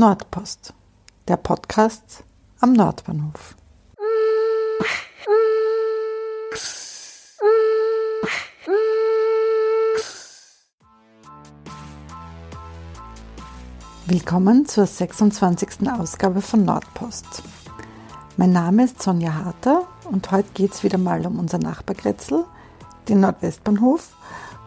[0.00, 0.72] Nordpost,
[1.28, 2.24] der Podcast
[2.60, 3.54] am Nordbahnhof.
[14.06, 15.90] Willkommen zur 26.
[15.90, 17.42] Ausgabe von Nordpost.
[18.38, 22.46] Mein Name ist Sonja Harter und heute geht es wieder mal um unser Nachbargrätzl,
[23.10, 24.16] den Nordwestbahnhof,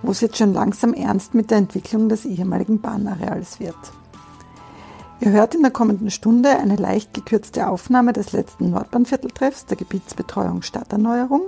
[0.03, 3.93] wo es jetzt schon langsam ernst mit der Entwicklung des ehemaligen Bahnareals wird.
[5.23, 10.63] Ihr hört in der kommenden Stunde eine leicht gekürzte Aufnahme des letzten Nordbahnvierteltreffs der Gebietsbetreuung
[10.63, 11.43] Stadterneuerung,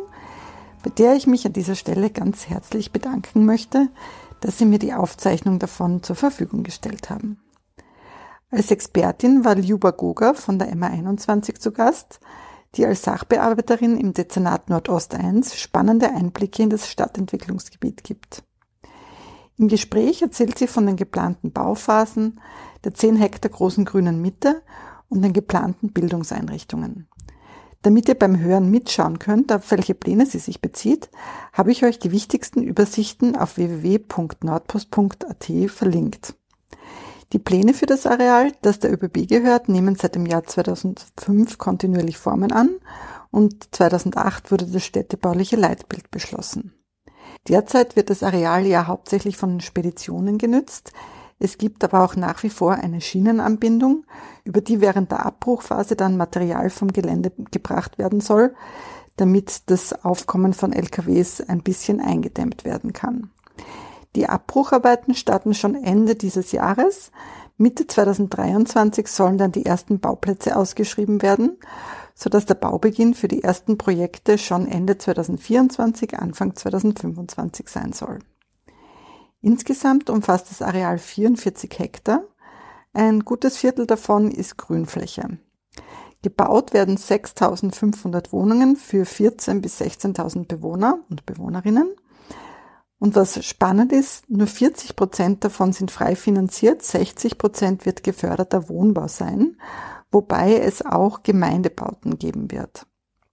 [0.82, 3.90] bei der ich mich an dieser Stelle ganz herzlich bedanken möchte,
[4.40, 7.38] dass Sie mir die Aufzeichnung davon zur Verfügung gestellt haben.
[8.50, 12.22] Als Expertin war Ljuba Goga von der MA21 zu Gast,
[12.76, 18.42] die als Sachbearbeiterin im Dezernat Nordost 1 spannende Einblicke in das Stadtentwicklungsgebiet gibt.
[19.58, 22.42] Im Gespräch erzählt sie von den geplanten Bauphasen,
[22.84, 24.62] der 10 Hektar großen grünen Mitte
[25.08, 27.08] und den geplanten Bildungseinrichtungen.
[27.82, 31.10] Damit ihr beim Hören mitschauen könnt, auf welche Pläne sie sich bezieht,
[31.54, 36.36] habe ich euch die wichtigsten Übersichten auf www.nordpost.at verlinkt.
[37.32, 42.18] Die Pläne für das Areal, das der ÖBB gehört, nehmen seit dem Jahr 2005 kontinuierlich
[42.18, 42.72] Formen an
[43.32, 46.74] und 2008 wurde das städtebauliche Leitbild beschlossen.
[47.48, 50.94] Derzeit wird das Areal ja hauptsächlich von Speditionen genützt.
[51.38, 54.06] Es gibt aber auch nach wie vor eine Schienenanbindung,
[54.46, 58.56] über die während der Abbruchphase dann Material vom Gelände gebracht werden soll,
[59.18, 63.30] damit das Aufkommen von LKWs ein bisschen eingedämmt werden kann.
[64.16, 67.12] Die Abbrucharbeiten starten schon Ende dieses Jahres.
[67.58, 71.58] Mitte 2023 sollen dann die ersten Bauplätze ausgeschrieben werden
[72.16, 78.20] sodass der Baubeginn für die ersten Projekte schon Ende 2024, Anfang 2025 sein soll.
[79.42, 82.24] Insgesamt umfasst das Areal 44 Hektar.
[82.94, 85.38] Ein gutes Viertel davon ist Grünfläche.
[86.24, 91.94] Gebaut werden 6.500 Wohnungen für 14.000 bis 16.000 Bewohner und Bewohnerinnen.
[92.98, 98.70] Und was spannend ist, nur 40 Prozent davon sind frei finanziert, 60 Prozent wird geförderter
[98.70, 99.58] Wohnbau sein
[100.16, 102.86] wobei es auch Gemeindebauten geben wird.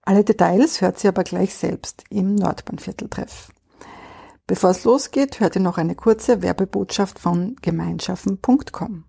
[0.03, 3.51] Alle Details hört sie aber gleich selbst im Nordbahnvierteltreff.
[4.49, 9.05] Bevor es losgeht, hört ihr noch eine kurze Werbebotschaft von gemeinschaften.com.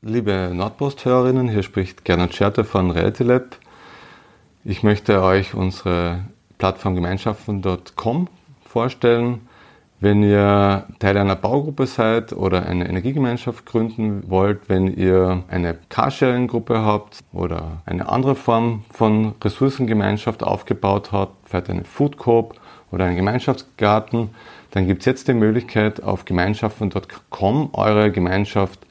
[0.00, 3.56] Liebe Nordpost-Hörerinnen, hier spricht Gernot Scherter von RealityLab.
[4.64, 6.24] Ich möchte euch unsere
[6.58, 8.28] Plattform gemeinschaften.com
[8.64, 9.47] vorstellen.
[10.00, 16.84] Wenn ihr Teil einer Baugruppe seid oder eine Energiegemeinschaft gründen wollt, wenn ihr eine Carsharing-Gruppe
[16.84, 22.54] habt oder eine andere Form von Ressourcengemeinschaft aufgebaut habt, vielleicht eine Food Coop
[22.92, 24.30] oder einen Gemeinschaftsgarten,
[24.70, 28.86] dann gibt es jetzt die Möglichkeit, auf gemeinschaften.com eure Gemeinschaft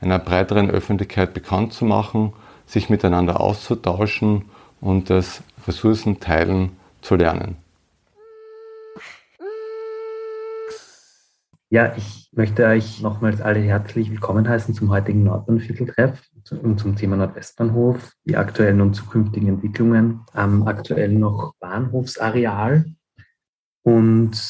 [0.00, 2.32] einer breiteren Öffentlichkeit bekannt zu machen,
[2.66, 4.46] sich miteinander auszutauschen
[4.80, 7.67] und das Ressourcenteilen zu lernen.
[11.70, 16.18] Ja, ich möchte euch nochmals alle herzlich willkommen heißen zum heutigen Nordbahnvierteltreff
[16.62, 22.86] und zum Thema Nordwestbahnhof, die aktuellen und zukünftigen Entwicklungen am aktuellen noch Bahnhofsareal.
[23.82, 24.40] Und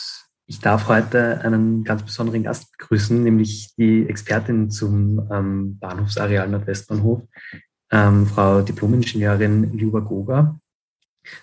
[0.46, 7.22] ich darf heute einen ganz besonderen Gast begrüßen, nämlich die Expertin zum ähm, Bahnhofsareal Nordwestbahnhof,
[7.90, 10.60] ähm, Frau Diplomingenieurin Ljuba Goga.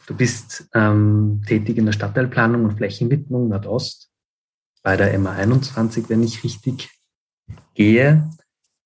[0.08, 4.15] Du bist ähm, tätig in der Stadtteilplanung und Flächenwidmung Nordost
[4.86, 6.92] bei der MA21, wenn ich richtig
[7.74, 8.30] gehe,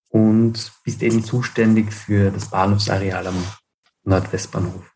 [0.07, 3.43] und bist eben zuständig für das Bahnhofsareal am
[4.05, 4.95] Nordwestbahnhof.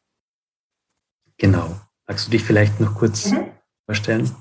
[1.37, 1.75] Genau.
[2.07, 3.51] Magst du dich vielleicht noch kurz mhm.
[3.85, 4.31] vorstellen?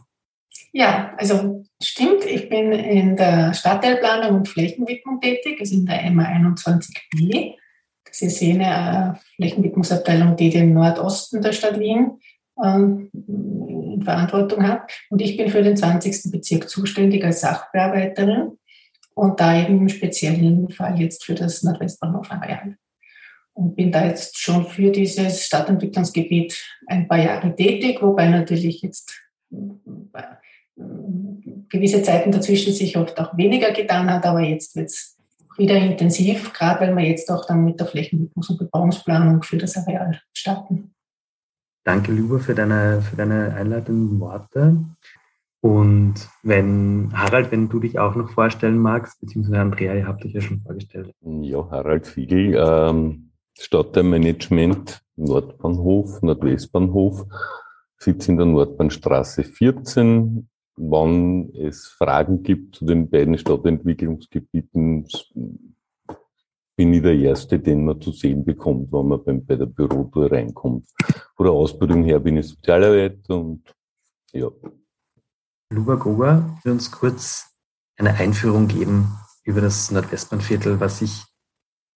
[0.72, 7.56] Ja, also stimmt, ich bin in der Stadtteilplanung und Flächenwidmung tätig, also in der MA21b.
[8.04, 12.20] Das ist jene äh, Flächenwidmungsabteilung, die den Nordosten der Stadt Wien
[12.62, 14.90] in Verantwortung hat.
[15.10, 16.30] Und ich bin für den 20.
[16.30, 18.58] Bezirk zuständig als Sachbearbeiterin
[19.14, 22.76] und da eben im speziellen Fall jetzt für das Nordwestbahnhof-Areal.
[23.54, 29.12] Und bin da jetzt schon für dieses Stadtentwicklungsgebiet ein paar Jahre tätig, wobei natürlich jetzt
[29.50, 30.22] äh,
[31.68, 35.18] gewisse Zeiten dazwischen sich oft auch weniger getan hat, aber jetzt wird es
[35.58, 39.76] wieder intensiv, gerade weil wir jetzt auch dann mit der Flächenwidmungs- und Bebauungsplanung für das
[39.76, 40.94] Areal starten.
[41.84, 44.76] Danke, Luba, für deine, für deine einleitenden Worte.
[45.60, 50.32] Und wenn, Harald, wenn du dich auch noch vorstellen magst, beziehungsweise Andrea, ihr habt euch
[50.32, 51.12] ja schon vorgestellt.
[51.20, 57.26] Ja, Harald Fiegel, ähm, Stadtteilmanagement, Nordbahnhof, Nordwestbahnhof,
[57.96, 65.06] sitze in der Nordbahnstraße 14, wann es Fragen gibt zu den beiden Stadtentwicklungsgebieten,
[66.82, 70.32] bin ich der Erste, den man zu sehen bekommt, wenn man beim, bei der Bürotour
[70.32, 70.88] reinkommt.
[71.36, 73.62] Von der Ausbildung her bin ich Sozialarbeit und
[74.32, 74.48] ja.
[75.70, 77.54] Luba Gruber will uns kurz
[77.96, 81.22] eine Einführung geben über das Nordwestbahnviertel, was sich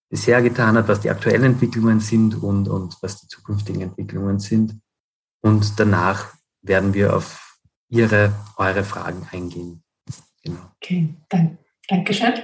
[0.09, 4.79] bisher getan hat, was die aktuellen Entwicklungen sind und, und was die zukünftigen Entwicklungen sind.
[5.43, 9.83] Und danach werden wir auf Ihre, eure Fragen eingehen.
[10.45, 10.61] Genau.
[10.77, 12.35] Okay, dann, danke schön.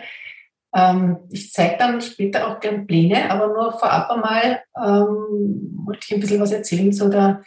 [0.74, 6.14] Ähm, ich zeige dann später auch gerne Pläne, aber nur vorab einmal ähm, wollte ich
[6.14, 7.42] ein bisschen was erzählen zu der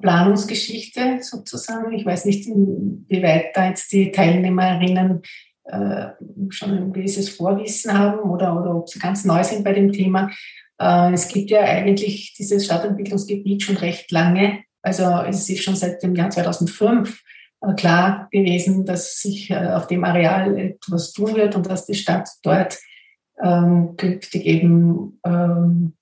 [0.00, 1.92] Planungsgeschichte sozusagen.
[1.92, 5.22] Ich weiß nicht, wie weit da jetzt die Teilnehmerinnen
[5.64, 6.08] äh,
[6.50, 10.30] schon ein gewisses Vorwissen haben oder, oder ob sie ganz neu sind bei dem Thema.
[10.80, 14.64] Äh, es gibt ja eigentlich dieses Stadtentwicklungsgebiet schon recht lange.
[14.82, 17.39] Also es ist schon seit dem Jahr 2005 äh,
[17.76, 22.28] klar gewesen, dass sich äh, auf dem Areal etwas tun wird und dass die Stadt
[22.42, 22.78] dort
[23.42, 25.94] ähm, künftig eben ähm,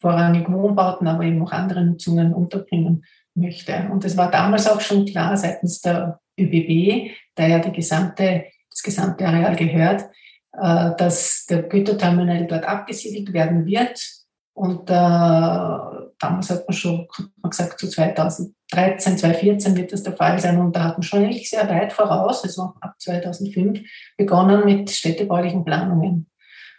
[0.00, 3.04] vorrangig Wohnbauten, aber eben auch andere Nutzungen unterbringen
[3.34, 3.88] möchte.
[3.90, 8.82] Und es war damals auch schon klar seitens der ÖBB, der ja die gesamte, das
[8.82, 10.02] gesamte Areal gehört,
[10.52, 14.00] äh, dass der Güterterminal dort abgesiedelt werden wird.
[14.54, 17.88] Und äh, damals hat man schon hat man gesagt, zu
[18.74, 20.58] 2013, 2014 wird das der Fall sein.
[20.58, 23.80] Und da hat man schon eigentlich sehr weit voraus, also ab 2005,
[24.16, 26.26] begonnen mit städtebaulichen Planungen.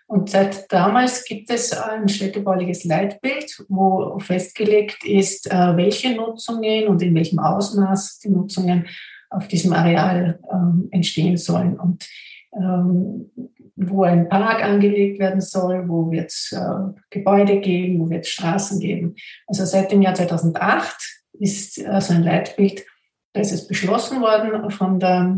[0.07, 7.01] Und seit damals gibt es ein städtebauliches Leitbild, wo festgelegt ist, äh, welche Nutzungen und
[7.01, 8.85] in welchem Ausmaß die Nutzungen
[9.31, 12.07] auf diesem Areal ähm, entstehen sollen und
[12.55, 13.31] ähm,
[13.75, 18.31] wo ein Park angelegt werden soll, wo wird es äh, Gebäude geben, wo wird es
[18.31, 19.15] Straßen geben.
[19.47, 22.85] Also seit dem Jahr 2008 ist äh, so ein Leitbild,
[23.33, 25.37] da ist es beschlossen worden von der,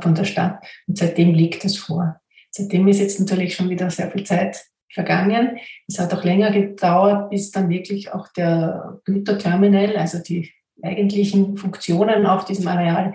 [0.00, 2.18] von der Stadt und seitdem liegt es vor.
[2.50, 5.58] Seitdem ist jetzt natürlich schon wieder sehr viel Zeit vergangen.
[5.86, 10.50] Es hat auch länger gedauert, bis dann wirklich auch der Güterterminal, also die
[10.82, 13.14] eigentlichen Funktionen auf diesem Areal,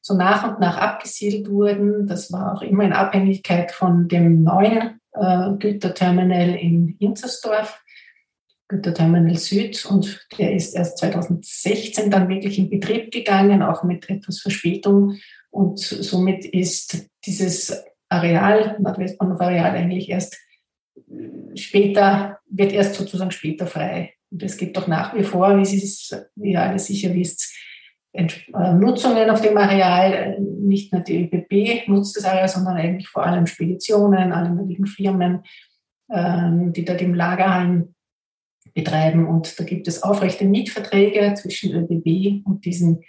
[0.00, 2.06] so nach und nach abgesiedelt wurden.
[2.06, 7.81] Das war auch immer in Abhängigkeit von dem neuen äh, Güterterminal in Inzersdorf,
[8.72, 9.84] Güterterminal Süd.
[9.86, 15.18] Und der ist erst 2016 dann wirklich in Betrieb gegangen, auch mit etwas Verspätung.
[15.50, 20.38] Und somit ist dieses Areal, Nordwestbahnhof Areal eigentlich erst
[21.54, 24.14] später, wird erst sozusagen später frei.
[24.30, 27.54] Und es gibt auch nach wie vor, wie, Sie wie ihr alle sicher wisst,
[28.14, 28.26] äh,
[28.74, 30.38] Nutzungen auf dem Areal.
[30.40, 35.42] Nicht nur die ÖBB nutzt das Areal, sondern eigentlich vor allem Speditionen, alle möglichen Firmen,
[36.10, 37.94] ähm, die dort im Lagerhallen
[38.74, 39.26] betreiben.
[39.26, 43.02] Und da gibt es aufrechte Mietverträge zwischen ÖBB und diesen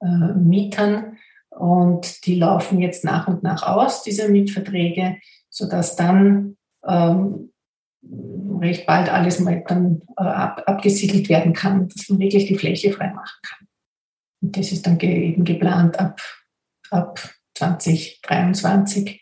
[0.00, 1.18] äh, Mietern.
[1.50, 5.16] Und die laufen jetzt nach und nach aus, diese Mietverträge,
[5.48, 6.56] sodass dann
[6.86, 7.50] ähm,
[8.60, 12.92] recht bald alles mal dann äh, ab, abgesiedelt werden kann, dass man wirklich die Fläche
[12.92, 13.68] freimachen kann.
[14.40, 16.20] Und das ist dann ge eben geplant ab,
[16.90, 17.20] ab
[17.56, 19.20] 2023.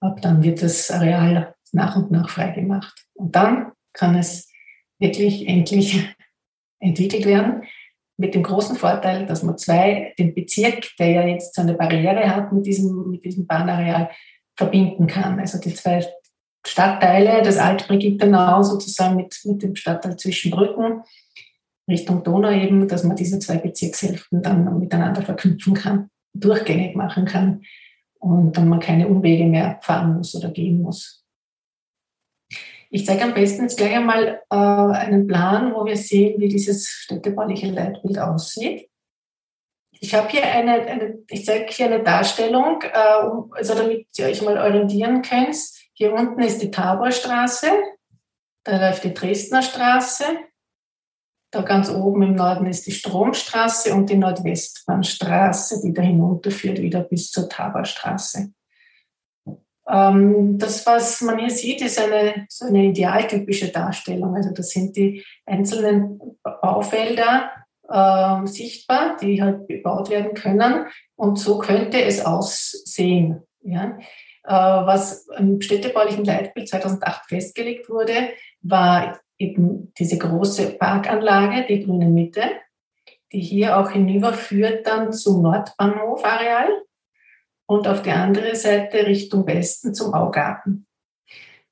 [0.00, 3.06] Ab dann wird das Areal nach und nach freigemacht.
[3.14, 4.47] Und dann kann es
[4.98, 6.14] wirklich endlich
[6.80, 7.62] entwickelt werden
[8.16, 12.34] mit dem großen Vorteil, dass man zwei, den Bezirk, der ja jetzt so eine Barriere
[12.34, 14.10] hat mit diesem, mit diesem Bahnareal,
[14.56, 15.38] verbinden kann.
[15.38, 16.04] Also die zwei
[16.66, 21.02] Stadtteile, das Altbrigittenau sozusagen mit, mit dem Stadtteil Zwischenbrücken
[21.88, 27.62] Richtung Donau eben, dass man diese zwei Bezirkshälften dann miteinander verknüpfen kann, durchgängig machen kann
[28.20, 31.24] und dann man keine Umwege mehr fahren muss oder gehen muss.
[32.90, 36.88] Ich zeige am besten jetzt gleich einmal äh, einen Plan, wo wir sehen, wie dieses
[36.88, 38.88] städtebauliche Leitbild aussieht.
[40.00, 44.26] Ich habe hier eine, eine, ich zeige hier eine Darstellung, äh, um, also damit ihr
[44.26, 45.56] euch mal orientieren könnt.
[45.92, 47.70] Hier unten ist die Taborstraße,
[48.64, 50.24] da läuft die Dresdner Straße,
[51.50, 57.02] da ganz oben im Norden ist die Stromstraße und die Nordwestbahnstraße, die da hinunterführt wieder
[57.02, 58.52] bis zur Taborstraße.
[59.88, 64.36] Ähm, das, was man hier sieht, ist eine, so eine idealtypische Darstellung.
[64.36, 67.50] Also das sind die einzelnen Baufelder
[67.88, 70.86] äh, sichtbar, die halt bebaut werden können.
[71.16, 73.42] Und so könnte es aussehen.
[73.62, 73.98] Ja?
[74.44, 78.30] Äh, was im städtebaulichen Leitbild 2008 festgelegt wurde,
[78.60, 82.42] war eben diese große Parkanlage, die grüne Mitte,
[83.32, 86.68] die hier auch hinüberführt dann zum Nordbahnhof-Areal
[87.68, 90.86] und auf die andere Seite Richtung Westen zum Augarten.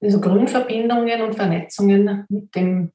[0.00, 2.92] Also Grünverbindungen und Vernetzungen mit dem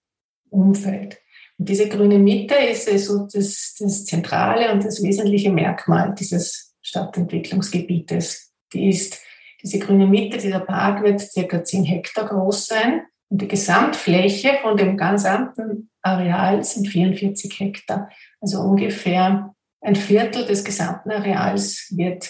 [0.51, 1.17] Umfeld.
[1.58, 8.53] Und diese grüne Mitte ist also das, das zentrale und das wesentliche Merkmal dieses Stadtentwicklungsgebietes.
[8.72, 9.20] Die ist,
[9.63, 14.77] diese grüne Mitte, dieser Park wird circa 10 Hektar groß sein und die Gesamtfläche von
[14.77, 18.10] dem gesamten Areal sind 44 Hektar.
[18.39, 22.29] Also ungefähr ein Viertel des gesamten Areals wird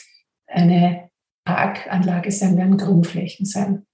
[0.51, 1.10] eine
[1.46, 3.86] Parkanlage sein, werden Grünflächen sein.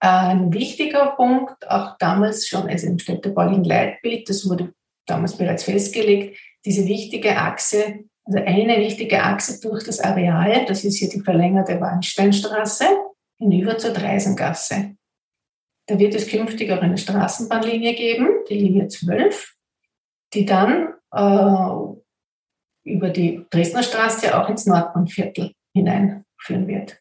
[0.00, 4.74] Ein wichtiger Punkt, auch damals schon also im städtebaulichen Leitbild, das wurde
[5.06, 10.98] damals bereits festgelegt, diese wichtige Achse, also eine wichtige Achse durch das Areal, das ist
[10.98, 12.84] hier die verlängerte Wandsteinstraße
[13.38, 14.96] hinüber zur Dreisengasse.
[15.86, 19.54] Da wird es künftig auch eine Straßenbahnlinie geben, die Linie 12,
[20.32, 22.03] die dann äh,
[22.84, 27.00] über die Dresdner Straße auch ins Nordbahnviertel hineinführen wird.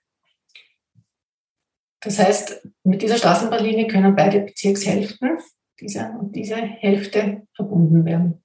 [2.01, 5.37] Das heißt, mit dieser Straßenbahnlinie können beide Bezirkshälften
[5.79, 8.43] dieser und diese Hälfte verbunden werden.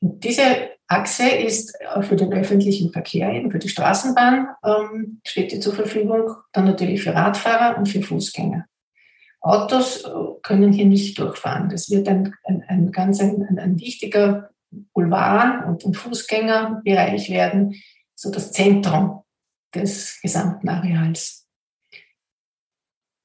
[0.00, 0.42] Und diese
[0.86, 6.30] Achse ist für den öffentlichen Verkehr, eben für die Straßenbahn, ähm, steht die zur Verfügung,
[6.52, 8.64] dann natürlich für Radfahrer und für Fußgänger.
[9.40, 10.08] Autos äh,
[10.42, 11.68] können hier nicht durchfahren.
[11.68, 17.74] Das wird ein, ein, ein ganz ein, ein wichtiger Boulevard und ein Fußgängerbereich werden,
[18.14, 19.22] so das Zentrum
[19.74, 21.46] des gesamten Areals.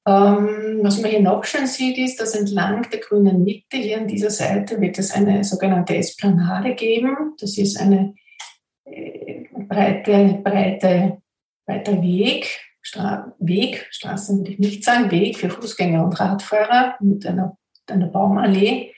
[0.06, 4.06] Ähm, was man hier noch schön sieht, ist, dass entlang der grünen Mitte hier an
[4.06, 7.34] dieser Seite wird es eine sogenannte Esplanade geben.
[7.38, 8.14] Das ist eine
[8.84, 11.22] äh, breite, breite,
[11.64, 17.24] breiter Weg, Stra Weg, Straße würde ich nicht sagen, Weg für Fußgänger und Radfahrer mit
[17.24, 18.92] einer, einer Baumallee.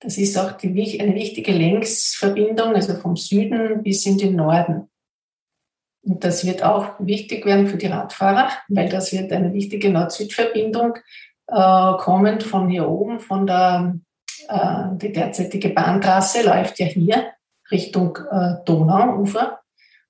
[0.00, 4.88] Das ist auch die, eine wichtige Längsverbindung, also vom Süden bis in den Norden.
[6.02, 10.98] Und das wird auch wichtig werden für die Radfahrer, weil das wird eine wichtige Nord-Süd-Verbindung
[11.48, 13.98] äh, kommend von hier oben, von der
[14.48, 17.32] äh, die derzeitige Bahntrasse läuft ja hier
[17.70, 19.60] Richtung äh, Donauufer.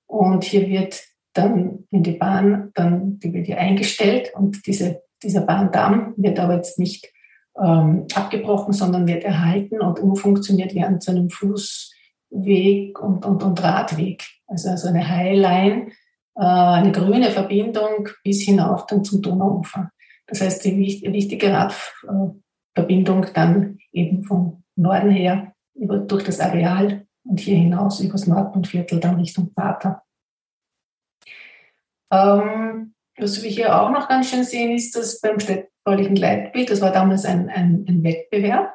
[0.07, 1.03] Und hier wird
[1.33, 6.57] dann, wenn die Bahn, dann, die wird hier eingestellt und diese, dieser Bahndamm wird aber
[6.57, 7.13] jetzt nicht
[7.63, 14.25] ähm, abgebrochen, sondern wird erhalten und umfunktioniert werden zu einem Fußweg und, und, und Radweg.
[14.47, 15.89] Also, also eine Highline,
[16.35, 19.91] äh, eine grüne Verbindung bis hinauf dann zum Donauufer.
[20.27, 27.41] Das heißt, die wichtige Radverbindung dann eben vom Norden her über, durch das Areal und
[27.41, 30.03] hier hinaus übers Nordbundviertel dann Richtung Pater.
[32.11, 35.39] Ähm, was wir hier auch noch ganz schön sehen, ist, dass beim
[35.87, 38.75] städtebaulichen Leitbild, das war damals ein, ein, ein Wettbewerb,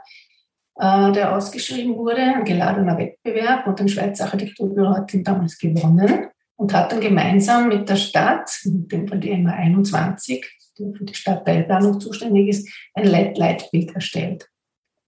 [0.77, 6.27] äh, der ausgeschrieben wurde, ein geladener Wettbewerb und ein Schweizer Architekturbüro hat ihn damals gewonnen
[6.55, 10.45] und hat dann gemeinsam mit der Stadt, mit dem von der MA 21,
[10.77, 14.47] die für die Stadtteilplanung zuständig ist, ein Leit Leitbild erstellt.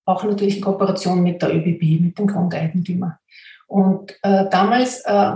[0.05, 3.19] Auch natürlich in Kooperation mit der ÖBB, mit dem Grundeigentümer.
[3.67, 5.31] Und äh, damals äh,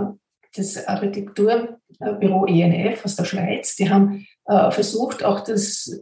[0.54, 6.00] das Architekturbüro ENF aus der Schweiz, die haben äh, versucht, auch das,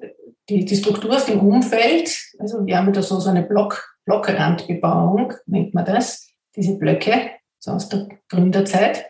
[0.48, 5.34] die, die Struktur aus dem Umfeld, also wir haben da so, so eine Block, Blockrandbebauung,
[5.46, 9.06] nennt man das, diese Blöcke, so aus der Gründerzeit,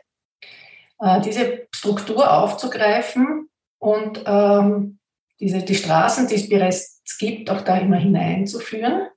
[1.00, 4.98] äh, diese Struktur aufzugreifen und ähm,
[5.38, 9.08] diese, die Straßen, die es bereits gibt, auch da immer hineinzuführen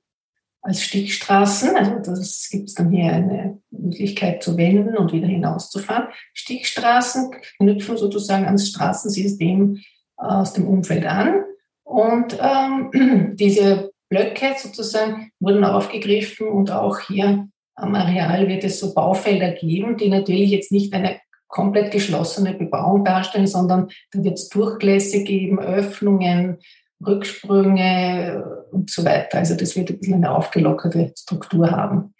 [0.60, 1.74] als Stichstraßen.
[1.76, 6.08] Also das gibt es dann hier eine Möglichkeit zu wenden und wieder hinauszufahren.
[6.34, 9.80] Stichstraßen knüpfen sozusagen ans Straßensystem
[10.20, 11.44] aus dem Umfeld an.
[11.84, 18.94] Und ähm, diese Blöcke sozusagen wurden aufgegriffen und auch hier am Areal wird es so
[18.94, 24.48] Baufelder geben, die natürlich jetzt nicht eine komplett geschlossene Bebauung darstellen, sondern da wird es
[24.48, 26.58] Durchlässe geben, Öffnungen,
[27.04, 29.38] Rücksprünge und so weiter.
[29.38, 32.14] Also das wird ein bisschen eine aufgelockerte Struktur haben.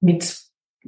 [0.00, 0.38] Mit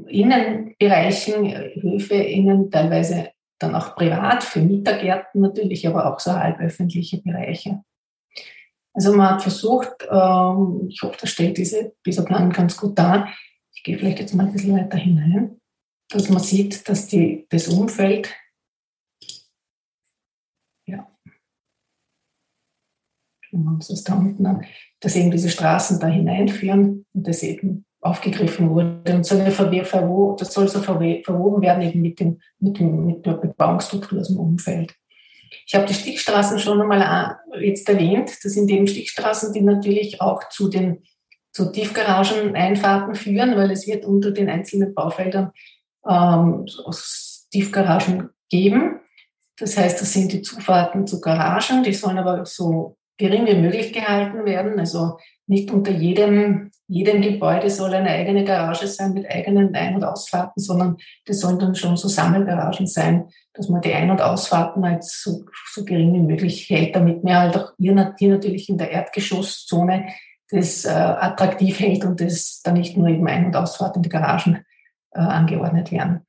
[0.06, 7.82] Innenbereichen, Höfe, innen teilweise dann auch privat, für Mietergärten natürlich, aber auch so halböffentliche Bereiche.
[8.92, 13.28] Also man hat versucht, ähm, ich hoffe, das stellt diese, dieser Plan ganz gut dar.
[13.72, 15.60] Ich gehe vielleicht jetzt mal ein bisschen weiter hinein,
[16.08, 18.34] dass man sieht, dass die, das Umfeld
[23.50, 24.64] schauen wir uns das da unten an,
[25.00, 29.14] dass eben diese Straßen da hineinführen und das eben aufgegriffen wurde.
[29.14, 33.26] Und so eine Verwo das soll so verwoben werden eben mit, dem, mit, dem, mit
[33.26, 34.94] der Bebauungsstruktur aus dem Umfeld.
[35.66, 38.30] Ich habe die Stichstraßen schon einmal äh, jetzt erwähnt.
[38.42, 41.02] Das sind eben Stichstraßen, die natürlich auch zu den
[41.52, 45.50] zu Tiefgaragen-Einfahrten führen, weil es wird unter den einzelnen Baufeldern
[46.08, 46.66] ähm,
[47.50, 49.00] Tiefgaragen geben.
[49.58, 53.92] Das heißt, das sind die Zufahrten zu Garagen, die sollen aber so gering wie möglich
[53.92, 59.72] gehalten werden, also nicht unter jedem jedem Gebäude soll eine eigene Garage sein mit eigenen
[59.76, 64.10] Ein- und Ausfahrten, sondern das sollen dann schon so Sammelgaragen sein, dass man die Ein-
[64.10, 68.68] und Ausfahrten halt so, so gering wie möglich hält, damit man halt auch hier, natürlich
[68.68, 70.08] in der Erdgeschosszone
[70.50, 74.08] das äh, attraktiv hält und das dann nicht nur eben Ein- und Ausfahrt in die
[74.08, 74.64] Garagen
[75.12, 76.26] äh, angeordnet werden.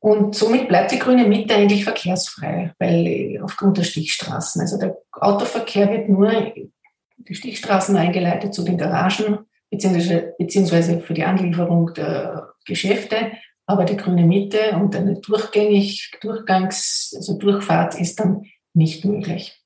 [0.00, 5.88] Und somit bleibt die grüne Mitte eigentlich verkehrsfrei, weil aufgrund der Stichstraßen, also der Autoverkehr
[5.88, 6.52] wird nur
[7.16, 9.38] die Stichstraßen eingeleitet zu den Garagen
[9.72, 13.32] beziehungsweise, beziehungsweise für die Anlieferung der Geschäfte,
[13.66, 19.58] aber die grüne Mitte und eine durchgängig Durchgangs, also Durchfahrt ist dann nicht möglich.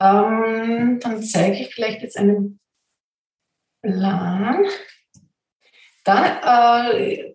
[0.00, 2.58] Ähm, dann zeige ich vielleicht jetzt einen
[3.82, 4.64] Plan.
[6.04, 7.34] Dann äh,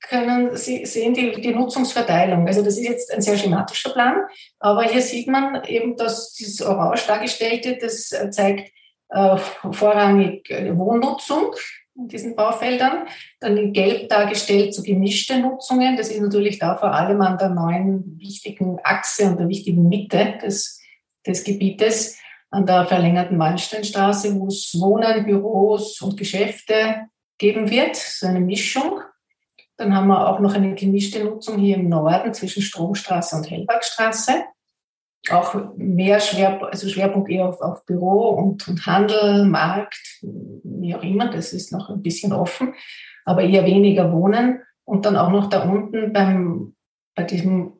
[0.00, 2.48] können Sie sehen die, die Nutzungsverteilung.
[2.48, 4.16] Also das ist jetzt ein sehr schematischer Plan,
[4.58, 8.72] aber hier sieht man eben, dass dieses Orange dargestellte, das äh, zeigt
[9.10, 9.36] äh,
[9.72, 11.54] vorrangig äh, Wohnnutzung
[11.96, 13.06] in diesen Baufeldern.
[13.40, 15.96] Dann in Gelb dargestellt so gemischte Nutzungen.
[15.96, 20.38] Das ist natürlich da vor allem an der neuen wichtigen Achse und der wichtigen Mitte
[20.42, 20.80] des,
[21.26, 22.18] des Gebietes
[22.50, 27.06] an der verlängerten Wallsteinstraße, wo es Wohnen, Büros und Geschäfte
[27.38, 29.00] geben wird, so eine Mischung.
[29.76, 34.44] Dann haben wir auch noch eine gemischte Nutzung hier im Norden zwischen Stromstraße und Hellbergstraße.
[35.28, 41.02] Auch mehr Schwerpunkt, also Schwerpunkt eher auf, auf Büro und, und, Handel, Markt, wie auch
[41.02, 41.30] immer.
[41.30, 42.74] Das ist noch ein bisschen offen,
[43.24, 44.62] aber eher weniger Wohnen.
[44.84, 46.74] Und dann auch noch da unten beim,
[47.14, 47.74] bei diesem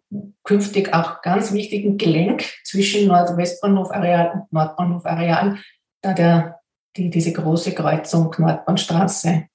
[0.45, 5.59] künftig auch ganz wichtigen Gelenk zwischen Nordwestbahnhof-Areal und Nordbahnhof-Areal,
[6.03, 6.61] da der,
[6.97, 9.47] die, diese große Kreuzung Nordbahnstraße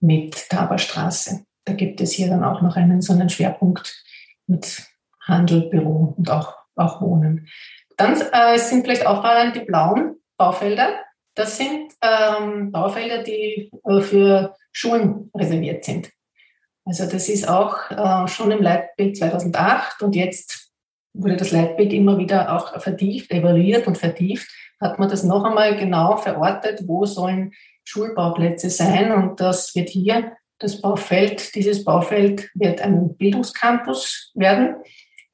[0.00, 1.44] mit Taberstraße.
[1.64, 4.04] Da gibt es hier dann auch noch einen so einen Schwerpunkt
[4.46, 4.86] mit
[5.20, 7.48] Handel, Büro und auch, auch Wohnen.
[7.96, 10.94] Dann äh, sind vielleicht auffallend die blauen Baufelder.
[11.34, 16.10] Das sind ähm, Baufelder, die äh, für Schulen reserviert sind.
[16.84, 20.72] Also das ist auch äh, schon im Leitbild 2008 und jetzt
[21.12, 24.48] wurde das Leitbild immer wieder auch vertieft, evaluiert und vertieft,
[24.80, 27.52] hat man das noch einmal genau verortet, wo sollen
[27.84, 29.12] Schulbauplätze sein.
[29.12, 34.76] Und das wird hier das Baufeld, dieses Baufeld wird ein Bildungscampus werden,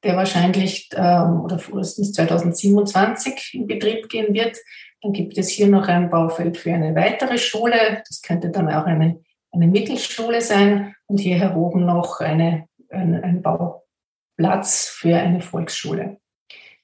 [0.04, 4.56] der wahrscheinlich ähm, oder frühestens 2027 in Betrieb gehen wird.
[5.02, 8.02] Dann gibt es hier noch ein Baufeld für eine weitere Schule.
[8.08, 9.20] Das könnte dann auch eine,
[9.52, 10.94] eine Mittelschule sein.
[11.06, 16.18] Und hier heroben noch eine, ein, ein Bauplatz für eine Volksschule.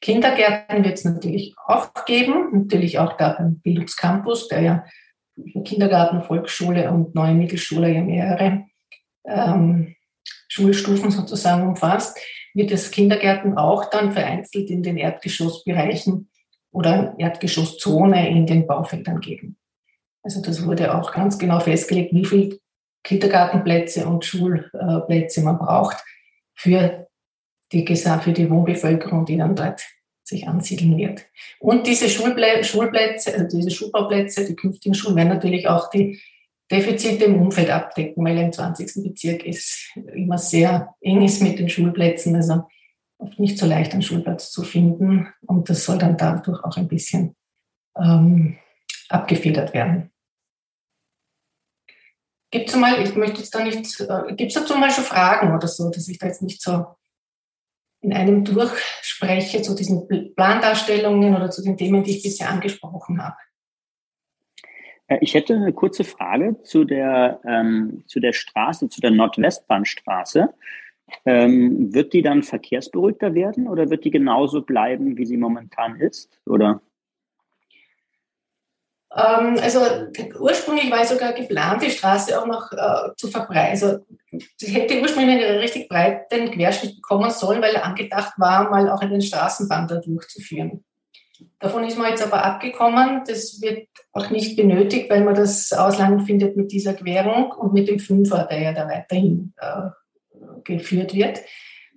[0.01, 4.85] Kindergärten wird es natürlich auch geben, natürlich auch da ein Bildungscampus, der ja
[5.65, 8.65] Kindergarten, Volksschule und neue Mittelschule ja mehrere
[9.27, 9.95] ähm,
[10.49, 12.19] Schulstufen sozusagen umfasst,
[12.55, 16.29] wird es Kindergärten auch dann vereinzelt in den Erdgeschossbereichen
[16.73, 19.57] oder Erdgeschosszone in den Baufeldern geben.
[20.23, 22.59] Also das wurde auch ganz genau festgelegt, wie viele
[23.05, 25.97] Kindergartenplätze und Schulplätze man braucht
[26.55, 27.09] für
[27.73, 29.83] die, für die Wohnbevölkerung, die dann dort
[30.23, 31.27] sich ansiedeln wird.
[31.59, 36.21] Und diese Schulplätze, also diese Schulbauplätze, die künftigen Schulen werden natürlich auch die
[36.71, 39.03] Defizite im Umfeld abdecken, weil im 20.
[39.03, 42.65] Bezirk ist immer sehr eng ist mit den Schulplätzen, also
[43.19, 45.29] oft nicht so leicht einen Schulplatz zu finden.
[45.47, 47.37] Und das soll dann dadurch auch ein bisschen
[47.97, 48.57] ähm,
[49.09, 50.11] abgefedert werden.
[52.53, 55.55] Gibt es mal, ich möchte jetzt da nicht, äh, gibt es dazu mal schon Fragen
[55.55, 56.87] oder so, dass ich da jetzt nicht so
[58.03, 63.37] in einem durchspreche zu diesen Plandarstellungen oder zu den Themen, die ich bisher angesprochen habe.
[65.11, 70.55] Äh, ich hätte eine kurze Frage zu der, ähm, zu der Straße, zu der Nordwestbahnstraße.
[71.27, 76.41] Ähm, wird die dann verkehrsberuhigter werden oder wird die genauso bleiben, wie sie momentan ist?
[76.47, 76.81] Oder?
[79.13, 79.81] Ähm, also
[80.39, 83.71] ursprünglich war sogar geplant, die Straße auch noch äh, zu verbreiten.
[83.71, 84.07] Also
[84.57, 89.21] sie hätte ursprünglich einen richtig breiten Querschnitt bekommen sollen, weil angedacht war, mal auch einen
[89.21, 90.85] Straßenbahn da durchzuführen.
[91.61, 93.23] Davon ist man jetzt aber abgekommen.
[93.27, 97.87] Das wird auch nicht benötigt, weil man das Ausland findet mit dieser Querung und mit
[97.87, 99.91] dem Fünfer, der ja da weiterhin äh,
[100.65, 101.39] geführt wird.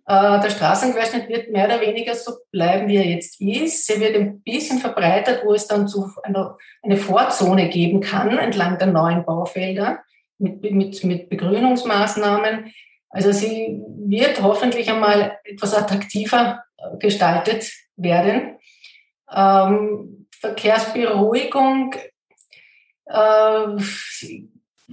[0.06, 3.89] Äh, der Straßenquerschnitt wird mehr oder weniger so bleiben, wie er jetzt ist.
[3.89, 8.78] Er wird ein bisschen verbreitert, wo es dann zu einer, eine Vorzone geben kann entlang
[8.78, 9.99] der neuen Baufelder
[10.39, 12.73] mit, mit, mit Begrünungsmaßnahmen.
[13.10, 18.58] Also sie wird hoffentlich einmal etwas attraktiver äh, gestaltet werden.
[19.34, 21.96] Ähm, Verkehrsberuhigung
[23.06, 23.76] äh,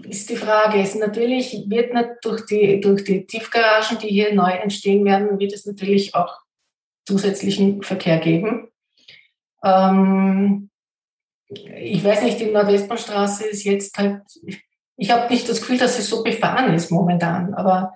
[0.08, 0.80] ist die Frage.
[0.80, 5.52] Es natürlich wird nicht durch die, durch die Tiefgaragen, die hier neu entstehen werden, wird
[5.52, 6.38] es natürlich auch
[7.06, 8.68] zusätzlichen Verkehr geben.
[9.64, 10.70] Ähm,
[11.48, 14.22] ich weiß nicht, die Nordwestbahnstraße ist jetzt halt,
[14.96, 17.94] ich habe nicht das Gefühl, dass sie so befahren ist momentan, aber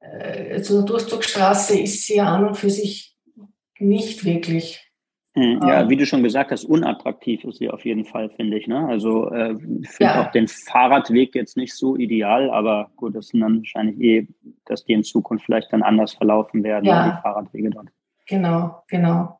[0.00, 3.16] äh, eine Durchzugsstraße ist sie an und für sich
[3.78, 4.85] nicht wirklich.
[5.36, 5.90] Hm, ja, ähm.
[5.90, 8.66] wie du schon gesagt hast, unattraktiv ist sie auf jeden Fall, finde ich.
[8.66, 8.88] Ne?
[8.88, 10.26] Also äh, ich finde ja.
[10.26, 14.28] auch den Fahrradweg jetzt nicht so ideal, aber gut, das sind dann wahrscheinlich eh,
[14.64, 17.10] dass die in Zukunft vielleicht dann anders verlaufen werden, ja.
[17.10, 17.88] die Fahrradwege dort.
[18.26, 19.38] Genau, genau.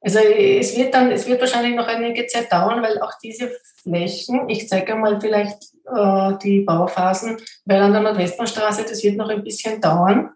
[0.00, 3.50] Also es wird dann, es wird wahrscheinlich noch einige Zeit dauern, weil auch diese
[3.82, 5.62] Flächen, ich zeige mal vielleicht
[5.94, 7.36] äh, die Bauphasen,
[7.66, 10.30] weil an der Nordwestbahnstraße, das wird noch ein bisschen dauern,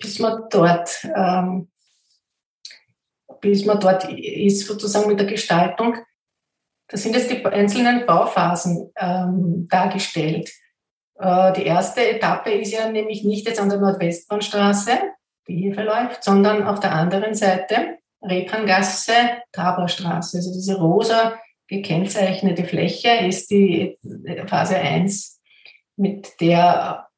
[0.00, 1.68] bis man dort ähm,
[3.40, 5.96] bis man dort ist, sozusagen mit der Gestaltung.
[6.88, 10.50] Da sind jetzt die einzelnen Bauphasen ähm, dargestellt.
[11.18, 14.92] Äh, die erste Etappe ist ja nämlich nicht jetzt an der Nordwestbahnstraße,
[15.46, 19.12] die hier verläuft, sondern auf der anderen Seite, Rebhangasse,
[19.52, 20.38] Taborstraße.
[20.38, 23.98] Also diese rosa gekennzeichnete Fläche ist die
[24.46, 25.38] Phase 1,
[25.96, 27.08] mit der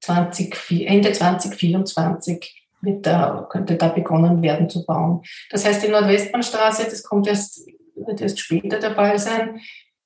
[0.00, 5.22] 20, Ende 2024 wird da, könnte da begonnen werden zu bauen.
[5.50, 9.60] Das heißt, die Nordwestbahnstraße, das kommt erst, wird erst später Fall sein.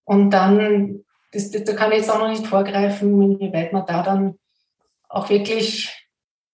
[0.05, 4.03] Und dann, das, das, da kann ich jetzt auch noch nicht vorgreifen, inwieweit man da
[4.03, 4.39] dann
[5.09, 6.09] auch wirklich,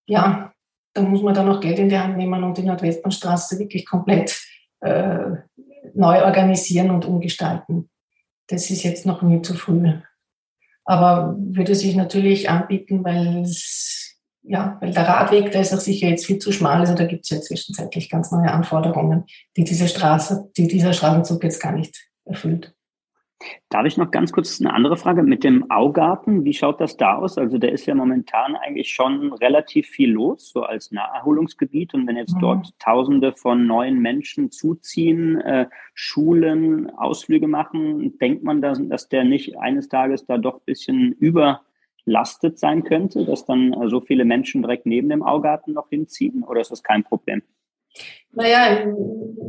[0.07, 0.53] ja,
[0.93, 4.39] da muss man dann auch Geld in die Hand nehmen und die Nordwestbahnstraße wirklich komplett
[4.81, 5.37] äh,
[5.95, 7.89] neu organisieren und umgestalten.
[8.49, 9.93] Das ist jetzt noch nie zu früh.
[10.85, 13.90] Aber würde sich natürlich anbieten, weil es
[14.43, 16.81] ja, weil der Radweg, der ist auch sicher jetzt viel zu schmal.
[16.81, 19.25] Also da gibt es ja zwischenzeitlich ganz neue Anforderungen,
[19.57, 22.75] die diese Straße, die dieser Straßenzug jetzt gar nicht erfüllt.
[23.71, 26.45] Darf ich noch ganz kurz eine andere Frage mit dem Augarten?
[26.45, 27.39] Wie schaut das da aus?
[27.39, 31.95] Also der ist ja momentan eigentlich schon relativ viel los, so als Naherholungsgebiet.
[31.95, 32.41] Und wenn jetzt mhm.
[32.41, 39.25] dort Tausende von neuen Menschen zuziehen, äh, Schulen, Ausflüge machen, denkt man, dass, dass der
[39.25, 41.63] nicht eines Tages da doch ein bisschen über
[42.05, 46.43] lastet sein könnte, dass dann äh, so viele Menschen direkt neben dem Augarten noch hinziehen?
[46.43, 47.43] Oder ist das kein Problem?
[48.33, 48.87] Naja,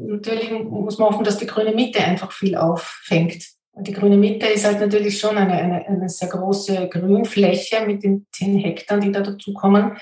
[0.08, 3.46] natürlich muss man hoffen, dass die grüne Mitte einfach viel auffängt.
[3.76, 8.28] Die grüne Mitte ist halt natürlich schon eine, eine, eine sehr große Grünfläche mit den
[8.32, 9.98] 10 Hektar, die da dazukommen.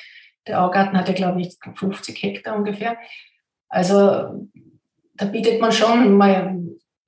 [0.47, 2.97] Der Augarten hat ja, glaube ich, 50 Hektar ungefähr.
[3.67, 4.47] Also
[5.15, 6.57] da bietet man schon mal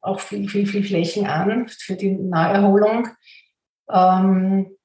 [0.01, 3.08] auch viel, viel, viel Flächen an für die Naherholung.
[3.89, 4.75] Ähm,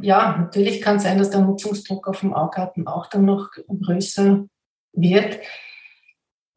[0.00, 4.44] ja, natürlich kann es sein, dass der Nutzungsdruck auf dem Augarten auch dann noch größer
[4.92, 5.38] wird.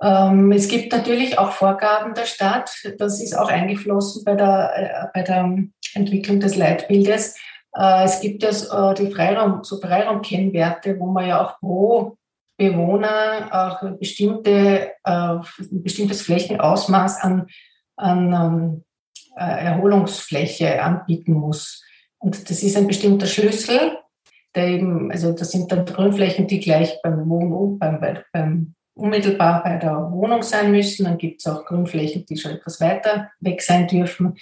[0.01, 2.71] Ähm, es gibt natürlich auch Vorgaben der Stadt.
[2.97, 5.57] Das ist auch eingeflossen bei der, äh, bei der
[5.93, 7.35] Entwicklung des Leitbildes.
[7.75, 8.49] Äh, es gibt ja
[8.91, 12.15] äh, die Freiraum, so Freiraumkennwerte, wo man ja auch pro
[12.57, 15.43] Bewohner auch bestimmte, äh, ein
[15.83, 17.47] bestimmtes Flächenausmaß an,
[17.95, 18.83] an ähm,
[19.37, 21.83] äh, Erholungsfläche anbieten muss.
[22.19, 23.97] Und das ist ein bestimmter Schlüssel,
[24.55, 27.99] der eben, also das sind dann Grünflächen, die gleich beim Wohnen, beim,
[28.33, 31.05] beim unmittelbar bei der Wohnung sein müssen.
[31.05, 34.37] Dann gibt es auch Grünflächen, die schon etwas weiter weg sein dürfen.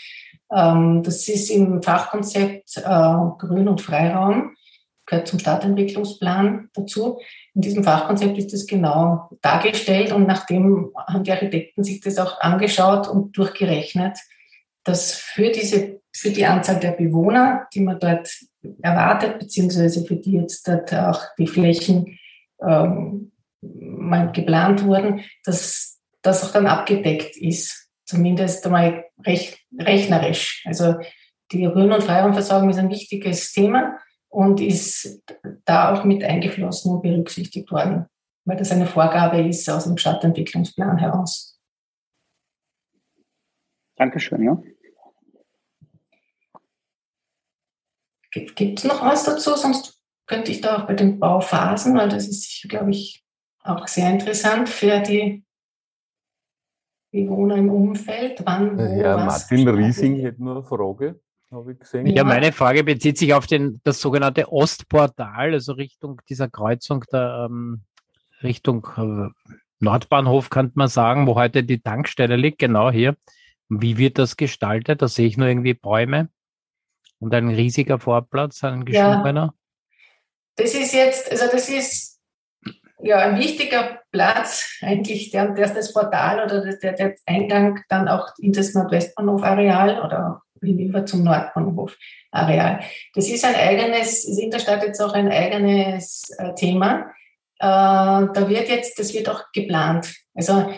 [0.52, 4.56] Ähm, das ist im Fachkonzept äh, Grün und Freiraum,
[5.06, 7.20] gehört zum Stadtentwicklungsplan dazu.
[7.54, 12.40] In diesem Fachkonzept ist das genau dargestellt und nachdem haben die Architekten sich das auch
[12.40, 14.18] angeschaut und durchgerechnet,
[14.88, 18.30] dass für diese für die Anzahl der Bewohner, die man dort
[18.82, 22.18] erwartet, beziehungsweise für die jetzt dort auch die Flächen
[22.60, 27.90] ähm, mal geplant wurden, dass das auch dann abgedeckt ist.
[28.06, 30.64] Zumindest einmal recht, rechnerisch.
[30.66, 30.96] Also
[31.52, 35.22] die Grün- und Freiraumversorgung ist ein wichtiges Thema und ist
[35.66, 38.08] da auch mit eingeflossen und berücksichtigt worden,
[38.46, 41.60] weil das eine Vorgabe ist aus dem Stadtentwicklungsplan heraus.
[43.98, 44.62] Dankeschön, ja.
[48.46, 49.56] Gibt es noch was dazu?
[49.56, 53.24] Sonst könnte ich da auch bei den Bauphasen, weil das ist, glaube ich,
[53.64, 55.44] auch sehr interessant für die
[57.12, 58.42] Bewohner im Umfeld.
[58.46, 61.20] Wann, wo, Herr Martin Riesing hätte nur eine Frage.
[61.50, 62.06] Habe ich gesehen.
[62.08, 67.48] Ja, meine Frage bezieht sich auf den, das sogenannte Ostportal, also Richtung dieser Kreuzung der
[67.50, 67.84] ähm,
[68.44, 69.30] Richtung äh,
[69.80, 73.16] Nordbahnhof, könnte man sagen, wo heute die Tankstelle liegt, genau hier.
[73.70, 75.02] Wie wird das gestaltet?
[75.02, 76.30] Da sehe ich nur irgendwie Bäume.
[77.20, 79.54] Und ein riesiger Vorplatz, ein geschobener?
[79.54, 79.54] Ja,
[80.56, 82.20] das ist jetzt, also das ist
[83.02, 88.28] ja ein wichtiger Platz, eigentlich der, der das Portal oder der, der Eingang dann auch
[88.40, 92.82] in das Nordwestbahnhof-Areal oder hinüber zum Nordbahnhof-Areal.
[93.14, 97.12] Das ist ein eigenes, ist in der Stadt jetzt auch ein eigenes äh, Thema.
[97.60, 97.66] Äh,
[98.34, 100.14] da wird jetzt, das wird auch geplant.
[100.34, 100.72] Also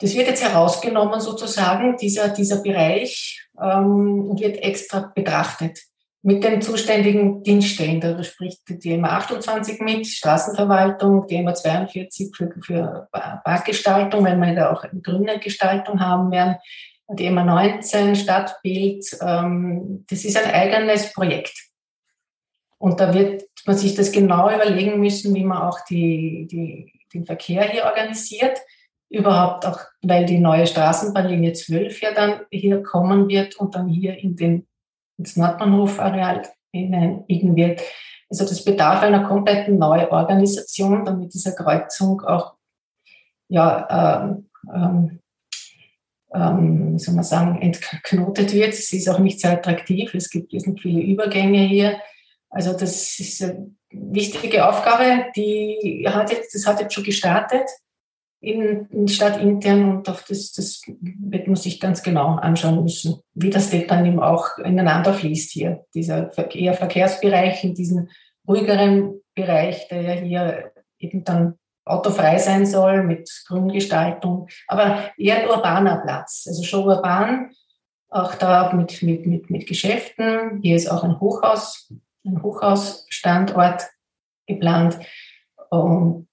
[0.00, 5.78] Das wird jetzt herausgenommen sozusagen, dieser, dieser Bereich, ähm, und wird extra betrachtet
[6.22, 8.00] mit den zuständigen Dienststellen.
[8.00, 14.54] Da spricht die MA 28 mit, Straßenverwaltung, die MA 42 für, für Parkgestaltung, weil wir
[14.54, 16.56] da auch eine grüne Gestaltung haben werden,
[17.08, 19.06] die MA 19 Stadtbild.
[19.22, 21.54] Ähm, das ist ein eigenes Projekt.
[22.78, 27.24] Und da wird man sich das genau überlegen müssen, wie man auch die, die, den
[27.24, 28.58] Verkehr hier organisiert.
[29.10, 34.18] Überhaupt auch, weil die neue Straßenbahnlinie 12 ja dann hier kommen wird und dann hier
[34.18, 34.66] in den
[35.18, 36.42] ins Nordbahnhof-Areal
[36.72, 37.82] hineinbiegen wird.
[38.30, 42.54] Also das bedarf einer kompletten Neuorganisation, damit diese Kreuzung auch,
[43.48, 45.20] ja, ähm, ähm,
[46.34, 48.74] ähm, wie soll man sagen, entknotet wird.
[48.74, 50.14] Es ist auch nicht sehr attraktiv.
[50.14, 51.98] Es gibt nicht viele Übergänge hier.
[52.50, 57.68] Also das ist eine wichtige Aufgabe, die hat jetzt, das hat jetzt schon gestartet
[58.40, 63.50] in, in stadtintern und auf das, das wird man sich ganz genau anschauen müssen, wie
[63.50, 68.10] das dann eben auch ineinander fließt hier, dieser eher Verkehrsbereich in diesen
[68.46, 75.48] ruhigeren Bereich, der ja hier eben dann autofrei sein soll mit Grüngestaltung, aber eher ein
[75.48, 77.50] urbaner Platz, also schon urban,
[78.10, 80.60] auch da mit, mit, mit, mit Geschäften.
[80.62, 81.92] Hier ist auch ein Hochhaus,
[82.24, 83.82] ein Hochhausstandort
[84.46, 84.98] geplant.
[85.70, 86.27] Und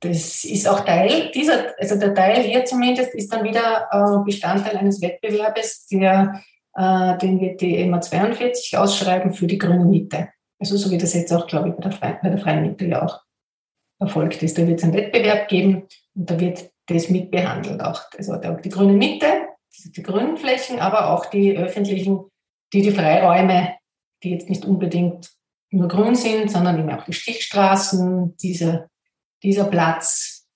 [0.00, 4.76] das ist auch Teil dieser, also der Teil hier zumindest ist dann wieder äh, Bestandteil
[4.76, 6.40] eines Wettbewerbes, der,
[6.74, 10.28] äh, den wird die EMA 42 ausschreiben für die grüne Mitte.
[10.60, 12.86] Also so wie das jetzt auch, glaube ich, bei der, Fre bei der Freien Mitte
[12.86, 13.20] ja auch
[14.00, 14.56] erfolgt ist.
[14.58, 18.02] Da wird es einen Wettbewerb geben und da wird das mitbehandelt auch.
[18.16, 19.26] Also die grüne Mitte,
[19.84, 22.24] die grünen Flächen, aber auch die öffentlichen,
[22.72, 23.74] die die Freiräume,
[24.22, 25.30] die jetzt nicht unbedingt
[25.70, 28.88] nur grün sind, sondern eben auch die Stichstraßen, diese
[29.42, 30.46] dieser Platz,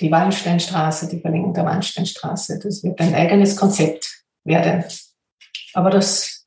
[0.00, 4.84] die Wallensteinstraße, die Verlängerung der Wallensteinstraße, das wird ein eigenes Konzept werden.
[5.72, 6.46] Aber das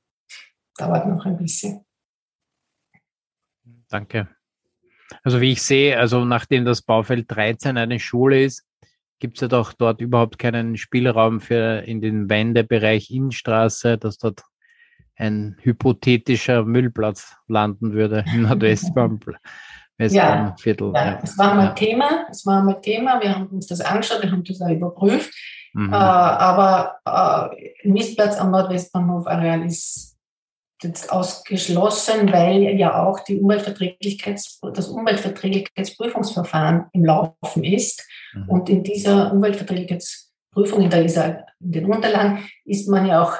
[0.75, 1.85] dauert noch ein bisschen.
[3.89, 4.29] Danke.
[5.23, 8.63] Also wie ich sehe, also nachdem das Baufeld 13 eine Schule ist,
[9.19, 14.43] gibt es ja doch dort überhaupt keinen Spielraum für in den Wendebereich Innenstraße, dass dort
[15.15, 19.41] ein hypothetischer Müllplatz landen würde im Nordwestbahnplatz.
[19.99, 20.91] Westbahnviertel.
[20.95, 24.23] Ja, ja, es war mal Thema, es war mal Thema, wir haben uns das angeschaut,
[24.23, 25.33] wir haben das auch überprüft.
[25.73, 25.93] Mhm.
[25.93, 30.17] Äh, aber äh, Mistplatz am Nordwestbahnhof-Areal ist
[30.81, 38.07] jetzt ausgeschlossen, weil ja auch die Umweltverträglichkeits, das Umweltverträglichkeitsprüfungsverfahren im Laufen ist.
[38.33, 38.49] Mhm.
[38.49, 41.03] Und in dieser Umweltverträglichkeitsprüfung, in, der,
[41.59, 43.33] in den Unterlagen, ist man ja auch,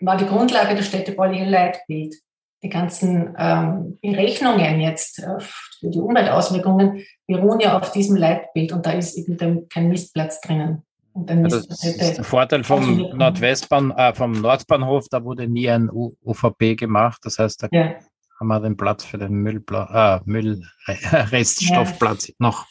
[0.00, 2.14] war die Grundlage der städtebaulichen Leitbild
[2.62, 8.84] die ganzen ähm, Berechnungen jetzt äh, für die Umweltauswirkungen beruhen ja auf diesem Leitbild und
[8.84, 10.82] da ist eben kein Mistplatz drinnen.
[11.14, 16.76] Ja, das ist der Vorteil vom Nordwestbahn, äh, vom Nordbahnhof, da wurde nie ein UVP
[16.76, 17.20] gemacht.
[17.24, 17.94] Das heißt, da ja.
[18.38, 22.34] haben wir den Platz für den Müllpla äh, Müllreststoffplatz ja.
[22.38, 22.66] noch.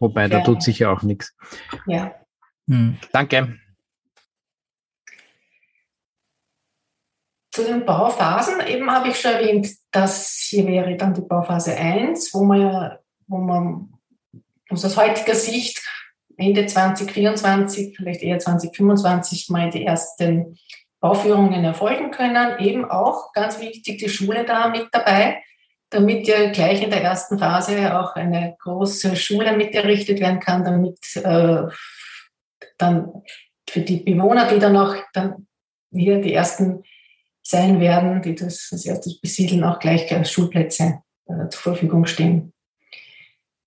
[0.00, 1.34] Wobei, da tut sich ja auch nichts.
[1.86, 2.14] Ja.
[2.68, 2.96] Hm.
[3.12, 3.56] Danke.
[7.56, 12.34] Zu den Bauphasen eben habe ich schon erwähnt, dass hier wäre dann die Bauphase 1,
[12.34, 13.94] wo man, wo man
[14.68, 15.82] aus heutiger Sicht
[16.36, 20.58] Ende 2024, vielleicht eher 2025 mal die ersten
[21.00, 22.58] Bauführungen erfolgen können.
[22.58, 25.42] Eben auch ganz wichtig die Schule da mit dabei,
[25.88, 30.62] damit ja gleich in der ersten Phase auch eine große Schule mit errichtet werden kann,
[30.62, 31.62] damit äh,
[32.76, 33.22] dann
[33.66, 35.46] für die Bewohner, die dann auch dann
[35.90, 36.82] hier die ersten
[37.48, 42.52] sein werden, die das als erstes besiedeln, auch gleich Schulplätze äh, zur Verfügung stehen.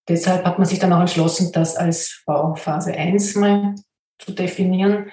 [0.08, 3.76] Deshalb hat man sich dann auch entschlossen, das als Bauphase 1 mal
[4.18, 5.12] zu definieren.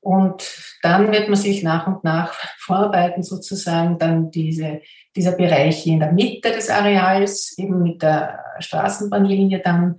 [0.00, 4.80] Und dann wird man sich nach und nach vorarbeiten, sozusagen dann diese,
[5.14, 9.98] dieser Bereich hier in der Mitte des Areals, eben mit der Straßenbahnlinie dann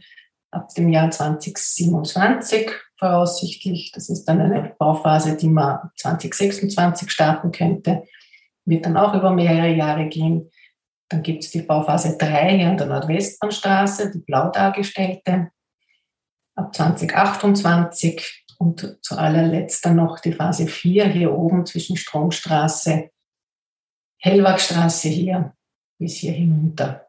[0.51, 3.91] ab dem Jahr 2027 voraussichtlich.
[3.93, 8.03] Das ist dann eine Bauphase, die man 2026 starten könnte.
[8.65, 10.51] Wird dann auch über mehrere Jahre gehen.
[11.09, 15.49] Dann gibt es die Bauphase 3 hier an der Nordwestbahnstraße, die blau dargestellte,
[16.55, 18.45] ab 2028.
[18.59, 23.09] Und zu allerletzt dann noch die Phase 4 hier oben zwischen Stromstraße,
[24.17, 25.53] Hellwagstraße hier
[25.97, 27.07] bis hier hinunter.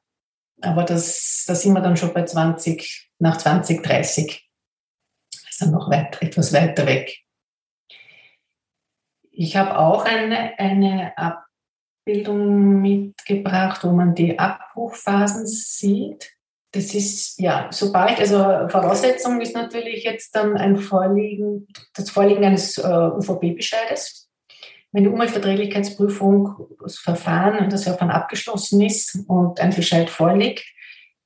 [0.62, 4.49] Aber das, da sind wir dann schon bei 20, nach 2030
[5.62, 7.18] dann noch weit, etwas weiter weg.
[9.30, 16.32] Ich habe auch eine, eine Abbildung mitgebracht, wo man die Abbruchphasen sieht.
[16.72, 18.36] das ist, ja, sobald, also
[18.68, 24.28] Voraussetzung ist natürlich jetzt dann ein Vorliegen, das Vorliegen eines äh, UVP-Bescheides.
[24.92, 30.64] Wenn die Umweltverträglichkeitsprüfung, das Verfahren, das Verfahren abgeschlossen ist und ein Bescheid vorliegt,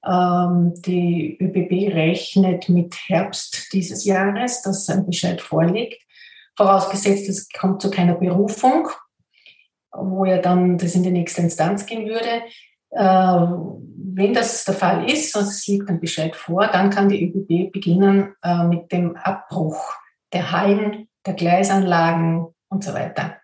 [0.07, 6.03] die ÖBB rechnet mit Herbst dieses Jahres, dass ein Bescheid vorliegt,
[6.57, 8.89] vorausgesetzt es kommt zu keiner Berufung,
[9.93, 12.43] wo ja dann das in die nächste Instanz gehen würde.
[12.91, 13.85] Äh,
[14.17, 17.73] wenn das der Fall ist, und es liegt ein Bescheid vor, dann kann die ÖBB
[17.73, 19.93] beginnen äh, mit dem Abbruch
[20.33, 23.37] der Hallen, der Gleisanlagen und so weiter.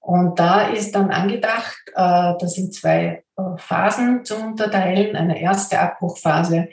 [0.00, 3.23] Und da ist dann angedacht, äh, das in zwei
[3.56, 5.16] Phasen zu unterteilen.
[5.16, 6.68] Eine erste Abbruchphase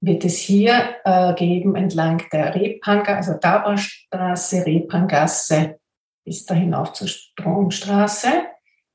[0.00, 5.78] wird es hier äh, geben entlang der Repangasse, also Dauerstraße, Repangasse
[6.24, 8.28] bis dahin auf zur Stromstraße.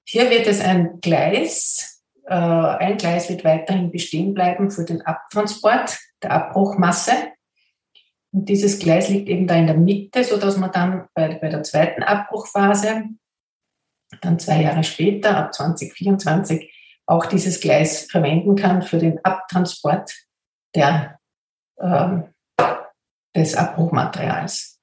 [0.06, 6.32] Hier wird es ein Gleis, ein Gleis wird weiterhin bestehen bleiben für den Abtransport der
[6.32, 7.12] Abbruchmasse.
[8.32, 11.50] Und dieses Gleis liegt eben da in der Mitte, so dass man dann bei, bei
[11.50, 13.04] der zweiten Abbruchphase
[14.22, 16.72] dann zwei Jahre später, ab 2024,
[17.06, 20.12] auch dieses Gleis verwenden kann für den Abtransport
[20.76, 21.20] der,
[21.78, 22.20] äh,
[23.36, 24.80] des Abbruchmaterials.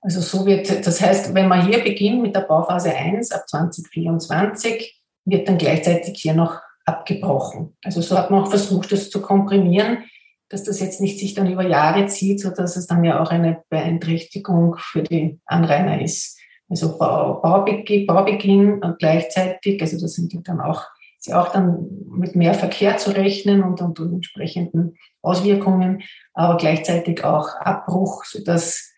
[0.00, 5.02] Also so wird, das heißt, wenn man hier beginnt mit der Bauphase 1 ab 2024,
[5.24, 7.76] wird dann gleichzeitig hier noch abgebrochen.
[7.82, 10.04] Also so hat man auch versucht, das zu komprimieren,
[10.48, 13.30] dass das jetzt nicht sich dann über Jahre zieht, so dass es dann ja auch
[13.30, 16.35] eine Beeinträchtigung für die Anrainer ist.
[16.68, 20.82] Also Bau, Baubeginn, Baubeginn und gleichzeitig, also das sind dann auch,
[21.18, 26.02] ist ja auch dann mit mehr Verkehr zu rechnen und, und, und entsprechenden Auswirkungen,
[26.34, 28.92] aber gleichzeitig auch Abbruch, sodass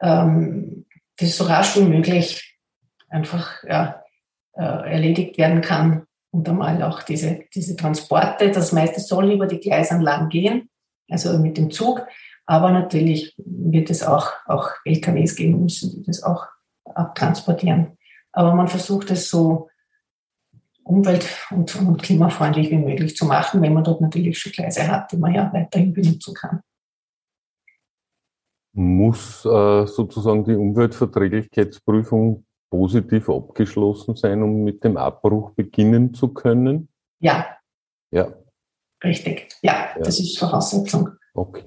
[0.00, 0.86] ähm,
[1.18, 2.58] das so rasch wie möglich
[3.08, 4.02] einfach ja,
[4.54, 8.50] äh, erledigt werden kann und einmal auch diese, diese Transporte.
[8.50, 10.70] Das meiste soll über die Gleisanlagen gehen,
[11.10, 12.06] also mit dem Zug,
[12.46, 16.46] aber natürlich wird es auch, auch LKWs geben müssen, die das auch
[16.96, 17.96] abtransportieren.
[18.32, 19.68] Aber man versucht es so
[20.84, 25.10] umwelt- und, und klimafreundlich wie möglich zu machen, wenn man dort natürlich schon Gleise hat,
[25.10, 26.60] die man ja weiterhin benutzen kann.
[28.72, 36.88] Muss äh, sozusagen die Umweltverträglichkeitsprüfung positiv abgeschlossen sein, um mit dem Abbruch beginnen zu können?
[37.20, 37.46] Ja.
[38.10, 38.34] Ja.
[39.02, 39.48] Richtig.
[39.62, 40.02] Ja, ja.
[40.02, 41.10] das ist Voraussetzung.
[41.34, 41.64] Okay.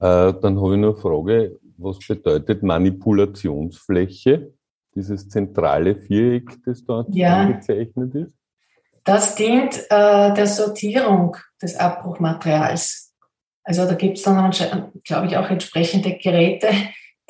[0.00, 4.52] Äh, dann habe ich noch eine Frage was bedeutet Manipulationsfläche?
[4.94, 7.40] Dieses zentrale Viereck, das dort ja.
[7.40, 8.34] angezeichnet ist?
[9.02, 13.12] Das dient äh, der Sortierung des Abbruchmaterials.
[13.64, 14.50] Also da gibt es dann,
[15.02, 16.68] glaube ich, auch entsprechende Geräte,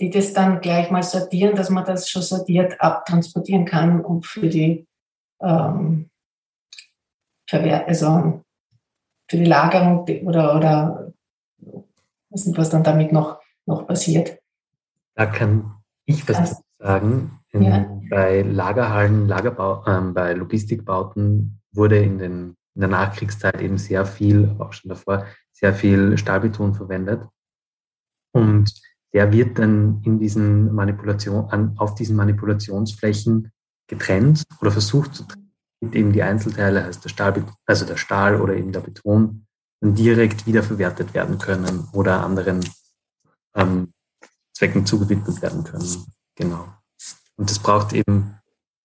[0.01, 4.49] die das dann gleich mal sortieren, dass man das schon sortiert abtransportieren kann und für
[4.49, 4.87] die
[5.41, 6.11] ähm,
[7.51, 8.43] also
[9.29, 11.13] für die Lagerung oder, oder
[12.31, 14.39] was, was dann damit noch noch passiert.
[15.15, 15.75] Da kann
[16.07, 17.41] ich was dazu sagen.
[17.51, 18.01] In, ja.
[18.11, 24.55] Bei Lagerhallen, Lagerbau, äh, bei Logistikbauten wurde in, den, in der Nachkriegszeit eben sehr viel,
[24.59, 27.23] auch schon davor, sehr viel Stahlbeton verwendet.
[28.33, 28.75] Und
[29.13, 33.53] der wird dann in diesen Manipulation, an, auf diesen Manipulationsflächen
[33.87, 38.41] getrennt oder versucht zu trennen, damit eben die Einzelteile, also der Stahl, also der Stahl
[38.41, 39.47] oder eben der Beton,
[39.81, 42.65] dann direkt wiederverwertet werden können oder anderen
[43.55, 43.93] ähm,
[44.53, 46.07] Zwecken zugewidmet werden können.
[46.37, 46.69] Genau.
[47.37, 48.39] Und das braucht eben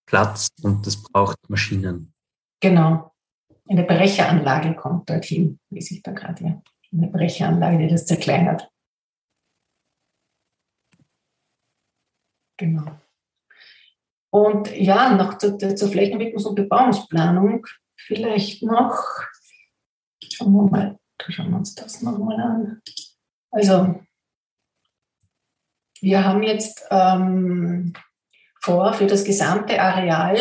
[0.06, 2.14] Platz und das braucht Maschinen.
[2.60, 3.14] Genau.
[3.68, 6.64] Eine Brecheranlage kommt dorthin, wie sich da gerade hier.
[6.92, 8.68] Eine Brecheranlage, die das zerkleinert.
[12.58, 13.00] Genau.
[14.32, 19.04] Und ja, noch zu, zur Flächenentwicklungs- und Bebauungsplanung vielleicht noch.
[20.24, 22.82] Schauen wir mal, schauen wir uns das nochmal an.
[23.52, 24.02] Also
[26.02, 27.94] wir haben jetzt ähm,
[28.62, 30.38] vor, für das gesamte Areal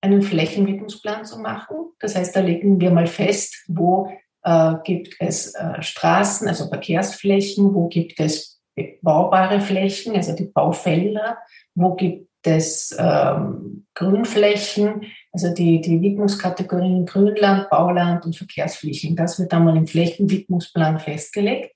[0.00, 1.76] einen Flächenwidmungsplan zu machen.
[1.98, 4.10] Das heißt, da legen wir mal fest, wo
[4.42, 8.60] äh, gibt es äh, Straßen, also Verkehrsflächen, wo gibt es
[9.02, 11.38] baubare Flächen, also die Baufelder,
[11.74, 19.16] wo gibt es ähm, Grünflächen, also die, die Widmungskategorien Grünland, Bauland und Verkehrsflächen.
[19.16, 21.74] Das wird einmal im Flächenwidmungsplan festgelegt.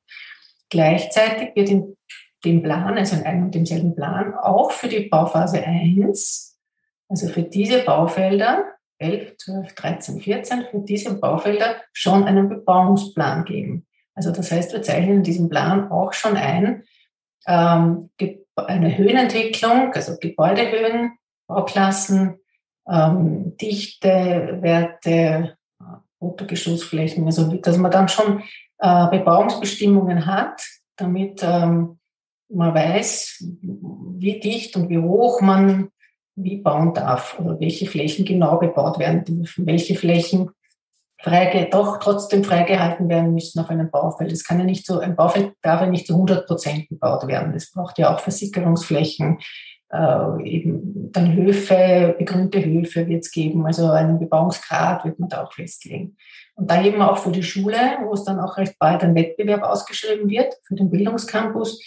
[0.70, 1.96] Gleichzeitig wird im
[2.44, 6.58] den Plan, also in einem und demselben Plan, auch für die Bauphase 1,
[7.08, 8.64] also für diese Baufelder,
[8.98, 13.86] 11, 12, 13, 14, für diese Baufelder schon einen Bebauungsplan geben.
[14.14, 16.84] Also das heißt, wir zeichnen in diesem Plan auch schon ein,
[17.46, 18.10] ähm,
[18.56, 21.12] eine Höhenentwicklung, also Gebäudehöhen,
[21.46, 22.38] Bauklassen,
[22.88, 25.56] ähm, Dichtewerte,
[26.20, 27.26] Bruttogeschossflächen.
[27.26, 28.42] Also dass man dann schon
[28.78, 30.62] äh, Bebauungsbestimmungen hat,
[30.96, 31.98] damit ähm,
[32.48, 35.90] man weiß, wie dicht und wie hoch man
[36.36, 40.50] wie bauen darf oder welche Flächen genau bebaut werden dürfen, welche Flächen
[41.22, 44.32] freige, doch trotzdem freigehalten werden müssen auf einem Baufeld.
[44.32, 47.54] Es kann ja nicht so, ein Baufeld darf ja nicht zu 100 Prozent bebaut werden.
[47.54, 49.38] Es braucht ja auch Versickerungsflächen,
[49.90, 55.44] äh, eben dann Höfe, begrünte Höfe wird es geben, also einen Bebauungsgrad wird man da
[55.44, 56.16] auch festlegen.
[56.56, 59.62] Und da eben auch für die Schule, wo es dann auch recht bald ein Wettbewerb
[59.62, 61.80] ausgeschrieben wird für den Bildungscampus,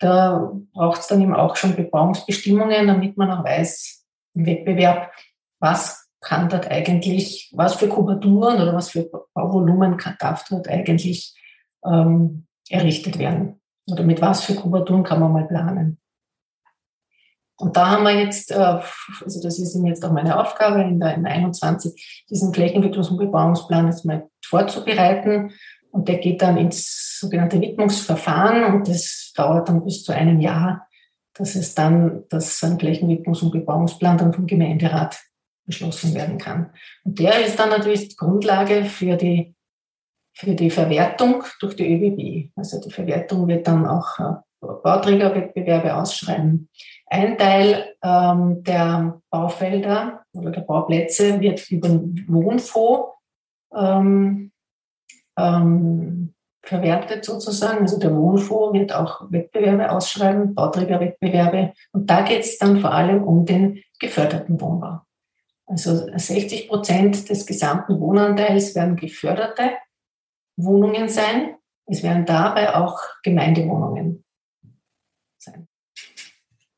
[0.00, 5.12] da braucht es dann eben auch schon Bebauungsbestimmungen, damit man auch weiß im Wettbewerb,
[5.60, 11.34] was kann dort eigentlich, was für Kubaturen oder was für Bauvolumen darf dort eigentlich
[11.84, 13.60] ähm, errichtet werden?
[13.86, 15.98] Oder mit was für Kubaturen kann man mal planen?
[17.56, 21.14] Und da haben wir jetzt, äh, also das ist jetzt auch meine Aufgabe in der,
[21.14, 25.52] in 21, diesen Flächenentwicklungs- und Bebauungsplan jetzt mal vorzubereiten.
[25.92, 30.88] Und der geht dann ins sogenannte Widmungsverfahren und das dauert dann bis zu einem Jahr,
[31.34, 35.18] dass es dann, dass ein Flächenwidmungs- und Bebauungsplan dann vom Gemeinderat
[35.66, 36.70] beschlossen werden kann.
[37.04, 39.54] Und der ist dann natürlich die Grundlage für die,
[40.34, 42.52] für die Verwertung durch die ÖBB.
[42.56, 46.68] Also die Verwertung wird dann auch äh, Bauträgerwettbewerbe ausschreiben.
[47.06, 53.14] Ein Teil ähm, der Baufelder oder der Bauplätze wird über den Wohnfonds
[53.74, 54.52] ähm,
[55.40, 57.80] ähm, verwertet sozusagen.
[57.80, 61.72] Also der Wohnfonds wird auch Wettbewerbe ausschreiben, Bauträgerwettbewerbe.
[61.92, 65.00] Und da geht es dann vor allem um den geförderten Wohnbau.
[65.66, 69.70] Also 60 Prozent des gesamten Wohnanteils werden geförderte
[70.56, 71.56] Wohnungen sein.
[71.86, 74.24] Es werden dabei auch Gemeindewohnungen
[75.38, 75.68] sein.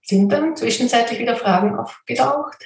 [0.02, 2.64] Sind dann zwischenzeitlich wieder Fragen aufgetaucht?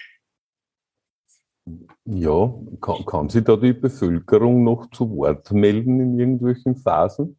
[2.06, 7.38] Ja, kann, kann sich da die Bevölkerung noch zu Wort melden in irgendwelchen Phasen?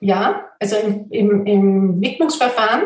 [0.00, 2.82] Ja, also im, im, im Widmungsverfahren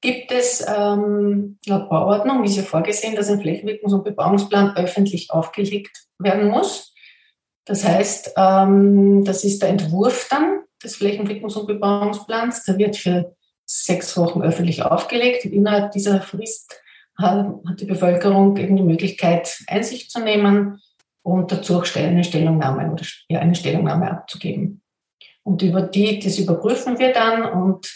[0.00, 6.06] gibt es ähm, laut Bauordnung, es ja vorgesehen, dass ein Flächenwidmungs- und Bebauungsplan öffentlich aufgelegt
[6.18, 6.94] werden muss.
[7.64, 12.64] Das heißt, ähm, das ist der Entwurf dann des Flächenwidmungs- und Bebauungsplans.
[12.64, 15.44] Der wird für sechs Wochen öffentlich aufgelegt.
[15.44, 16.80] Innerhalb dieser Frist
[17.18, 20.80] hat, hat die Bevölkerung eben die Möglichkeit, Einsicht zu nehmen
[21.22, 24.82] und dazu auch eine Stellungnahme oder eine Stellungnahme abzugeben.
[25.42, 27.86] Und über die, das überprüfen wir dann und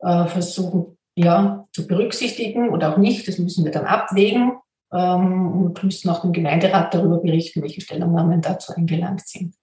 [0.00, 3.26] äh, versuchen ja, zu berücksichtigen oder auch nicht.
[3.26, 4.52] Das müssen wir dann abwägen
[4.92, 9.54] ähm, und müssen auch dem Gemeinderat darüber berichten, welche Stellungnahmen dazu eingelangt sind.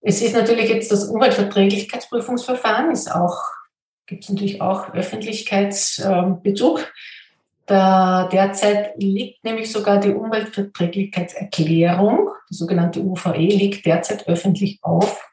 [0.00, 3.40] Es ist natürlich jetzt das Umweltverträglichkeitsprüfungsverfahren, ist auch,
[4.06, 6.92] gibt es natürlich auch Öffentlichkeitsbezug.
[7.66, 15.26] Da derzeit liegt nämlich sogar die Umweltverträglichkeitserklärung, die sogenannte UVE, liegt derzeit öffentlich auf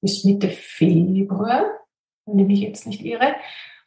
[0.00, 1.66] bis Mitte Februar,
[2.26, 3.34] wenn ich mich jetzt nicht irre.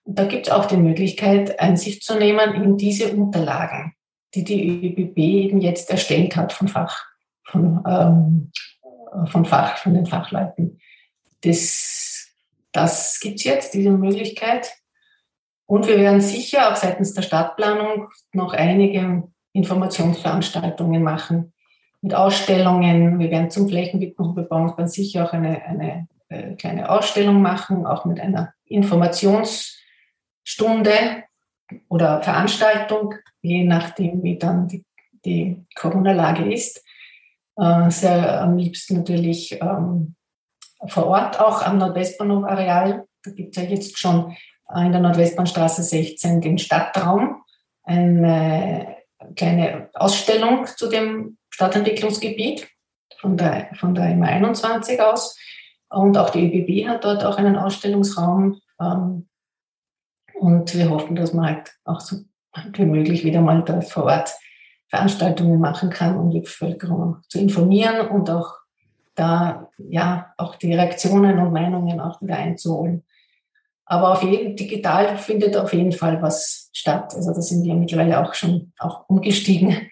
[0.04, 3.94] Und da gibt es auch die Möglichkeit, Einsicht zu nehmen in diese Unterlagen,
[4.34, 7.06] die die ÖBB eben jetzt erstellt hat von Fach,
[7.44, 8.52] von, ähm,
[9.28, 10.80] von Fach, von den Fachleuten.
[11.42, 12.30] Das,
[12.72, 14.72] das gibt es jetzt, diese Möglichkeit.
[15.68, 21.54] Und wir werden sicher auch seitens der Stadtplanung noch einige Informationsveranstaltungen machen
[22.02, 23.20] mit Ausstellungen.
[23.20, 28.06] Wir werden zum Flächenwidmung und Bebauungsplan sicher auch eine, eine äh, kleine Ausstellung machen, auch
[28.06, 29.78] mit einer Informations-
[30.50, 31.26] Stunde
[31.90, 34.86] oder Veranstaltung, je nachdem, wie dann die,
[35.26, 36.86] die Corona-Lage ist.
[37.58, 40.16] Äh, sehr am liebsten natürlich ähm,
[40.88, 43.06] vor Ort, auch am Nordwestbahnhof-Areal.
[43.24, 44.38] Da gibt es ja jetzt schon
[44.76, 47.44] in der Nordwestbahnstraße 16 den Stadtraum,
[47.84, 48.98] eine
[49.36, 52.68] kleine Ausstellung zu dem Stadtentwicklungsgebiet
[53.20, 55.38] von der, von der MA21 aus.
[55.90, 58.60] Und auch die ÖBB hat dort auch einen Ausstellungsraum.
[58.80, 59.28] Ähm,
[60.34, 62.18] und wir hoffen, dass man halt auch so
[62.74, 64.32] wie möglich wieder mal da vor Ort
[64.90, 68.56] Veranstaltungen machen kann, um die Bevölkerung zu informieren und auch
[69.16, 73.04] da ja auch die Reaktionen und Meinungen auch wieder einzuholen.
[73.90, 77.16] Aber auf jeden digital findet auf jeden Fall was statt.
[77.16, 79.90] Also da sind wir mittlerweile auch schon auch umgestiegen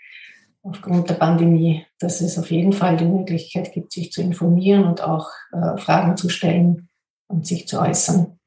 [0.63, 5.01] aufgrund der Pandemie, dass es auf jeden Fall die Möglichkeit gibt, sich zu informieren und
[5.01, 6.89] auch äh, Fragen zu stellen
[7.27, 8.37] und sich zu äußern.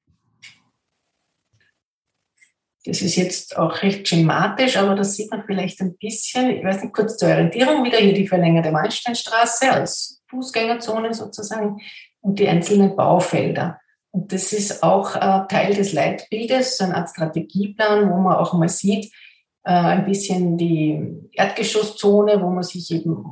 [2.84, 6.50] Das ist jetzt auch recht schematisch, aber das sieht man vielleicht ein bisschen.
[6.50, 11.80] Ich weiß nicht, kurz zur Orientierung wieder hier die verlängerte Weinsteinstraße als Fußgängerzone sozusagen
[12.20, 13.78] und die einzelnen Baufelder.
[14.10, 18.54] Und das ist auch äh, Teil des Leitbildes, so eine Art Strategieplan, wo man auch
[18.54, 19.12] mal sieht,
[19.64, 23.24] äh, ein bisschen die Erdgeschosszone, wo man sich eben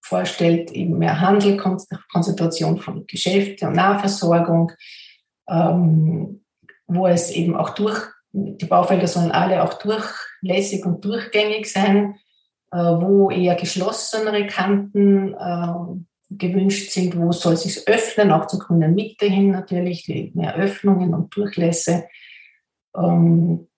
[0.00, 4.72] vorstellt, eben mehr Handel, Konzentration von Geschäfte und Nahversorgung,
[5.48, 6.44] ähm,
[6.86, 7.98] wo es eben auch durch,
[8.32, 12.16] die Baufelder sollen alle auch durchlässig und durchgängig sein,
[12.72, 16.02] äh, wo eher geschlossenere Kanten äh,
[16.38, 20.54] gewünscht sind, wo soll es sich öffnen, auch zur grünen Mitte hin natürlich, die mehr
[20.56, 22.04] Öffnungen und Durchlässe.
[22.96, 23.68] Ähm,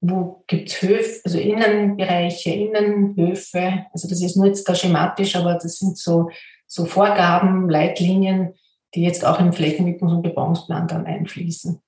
[0.00, 3.86] wo gibt es Höfe, also Innenbereiche, Innenhöfe.
[3.92, 6.28] Also das ist nur jetzt da schematisch, aber das sind so,
[6.66, 8.54] so Vorgaben, Leitlinien,
[8.94, 11.80] die jetzt auch im Flächenwidmungs- und Bebauungsplan dann einfließen.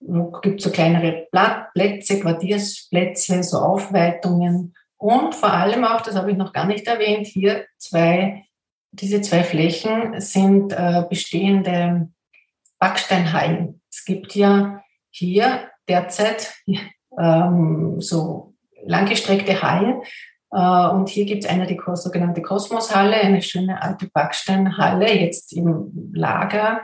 [0.00, 1.28] Wo gibt es so kleinere
[1.74, 7.26] Plätze, Quartiersplätze, so Aufweitungen und vor allem auch, das habe ich noch gar nicht erwähnt,
[7.26, 8.44] hier zwei,
[8.92, 12.08] diese zwei Flächen sind äh, bestehende
[12.78, 13.80] Backsteinhallen.
[13.90, 16.54] Es gibt ja hier derzeit
[17.18, 20.02] ähm, so langgestreckte Hallen.
[20.50, 26.12] Äh, und hier gibt es eine, die sogenannte Kosmoshalle, eine schöne alte Backsteinhalle, jetzt im
[26.14, 26.82] Lager,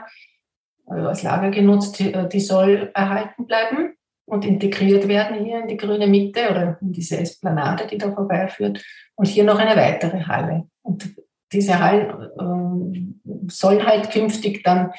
[0.89, 3.93] äh, als Lager genutzt, die, äh, die soll erhalten bleiben
[4.25, 8.83] und integriert werden hier in die grüne Mitte oder in diese Esplanade, die da vorbeiführt.
[9.15, 10.67] Und hier noch eine weitere Halle.
[10.81, 11.15] Und
[11.51, 14.91] diese Hallen äh, sollen halt künftig dann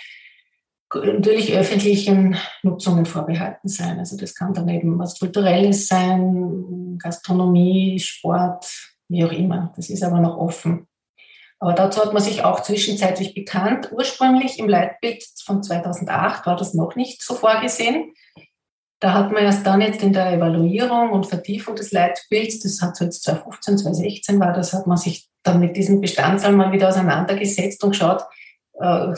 [0.93, 3.99] natürlich öffentlichen Nutzungen vorbehalten sein.
[3.99, 8.67] Also das kann dann eben was Kulturelles sein, Gastronomie, Sport,
[9.09, 9.73] wie auch immer.
[9.77, 10.89] Das ist aber noch offen.
[11.61, 13.91] Aber dazu hat man sich auch zwischenzeitlich bekannt.
[13.93, 18.15] Ursprünglich im Leitbild von 2008 war das noch nicht so vorgesehen.
[18.99, 22.97] Da hat man erst dann jetzt in der Evaluierung und Vertiefung des Leitbilds, das hat
[22.97, 26.89] so jetzt 2015, 2016 war, das hat man sich dann mit diesem Bestandteil mal wieder
[26.89, 28.23] auseinandergesetzt und geschaut,
[28.81, 29.15] äh,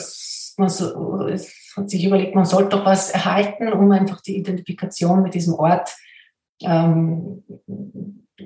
[0.57, 1.27] man so,
[1.75, 5.95] hat sich überlegt, man sollte doch was erhalten, um einfach die Identifikation mit diesem Ort
[6.61, 7.43] ähm,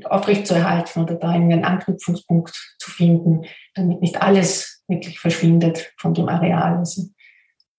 [0.06, 6.78] aufrechtzuerhalten oder da einen Anknüpfungspunkt zu finden, damit nicht alles wirklich verschwindet von dem Areal.
[6.78, 7.04] Also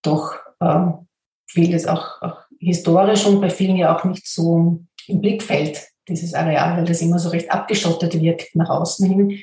[0.03, 1.07] doch ähm,
[1.47, 6.79] vieles auch, auch historisch und bei vielen ja auch nicht so im Blickfeld, dieses Areal,
[6.79, 9.43] weil das immer so recht abgeschottet wirkt nach außen hin.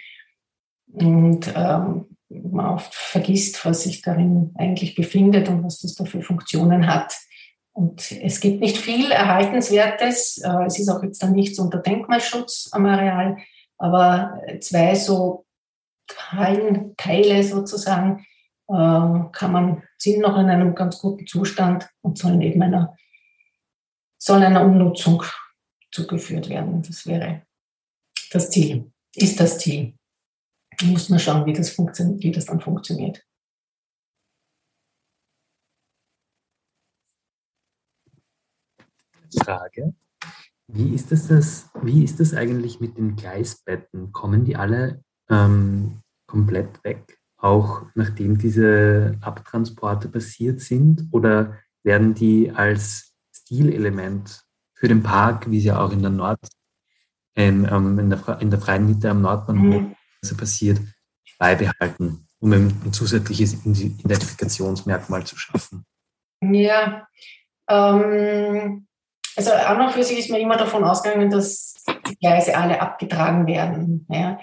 [0.96, 6.22] Und ähm, man oft vergisst, was sich darin eigentlich befindet und was das da für
[6.22, 7.14] Funktionen hat.
[7.74, 10.38] Und es gibt nicht viel Erhaltenswertes.
[10.38, 13.38] Äh, es ist auch jetzt dann nichts unter Denkmalschutz am Areal,
[13.78, 15.46] aber zwei so
[16.08, 18.26] Teile sozusagen
[18.70, 18.74] äh,
[19.32, 22.96] kann man, sind noch in einem ganz guten Zustand und sollen eben einer,
[24.18, 25.24] sollen einer Umnutzung
[25.92, 26.82] zugeführt werden.
[26.84, 27.42] Das wäre
[28.32, 29.94] das Ziel, ist das Ziel
[30.84, 33.24] muss man schauen, wie das, wie das dann funktioniert.
[39.44, 39.94] Frage.
[40.68, 44.12] Wie ist das, das, wie ist das eigentlich mit den Gleisbetten?
[44.12, 51.08] Kommen die alle ähm, komplett weg, auch nachdem diese Abtransporte passiert sind?
[51.12, 56.40] Oder werden die als Stilelement für den Park, wie es ja auch in der Nord,
[57.36, 59.96] ähm, ähm in, der, in der freien Mitte am Nordbahnhof mhm
[60.34, 60.80] passiert,
[61.38, 65.86] beibehalten, um ein zusätzliches Identifikationsmerkmal zu schaffen?
[66.42, 67.08] Ja,
[67.70, 68.88] ähm,
[69.36, 71.74] also an und für sich ist mir immer davon ausgegangen, dass
[72.10, 74.06] die Gleise alle abgetragen werden.
[74.10, 74.40] Ja.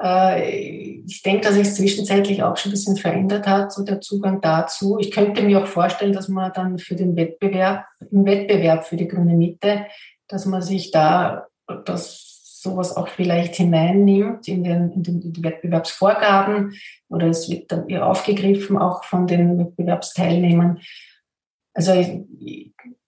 [0.00, 4.40] Äh, ich denke, dass sich zwischenzeitlich auch schon ein bisschen verändert hat, so der Zugang
[4.40, 4.98] dazu.
[4.98, 9.08] Ich könnte mir auch vorstellen, dass man dann für den Wettbewerb, im Wettbewerb für die
[9.08, 9.86] grüne Mitte,
[10.28, 11.46] dass man sich da
[11.84, 12.31] das
[12.62, 16.74] sowas auch vielleicht hineinnimmt in, den, in, den, in die Wettbewerbsvorgaben
[17.08, 20.80] oder es wird dann aufgegriffen auch von den Wettbewerbsteilnehmern.
[21.74, 21.92] Also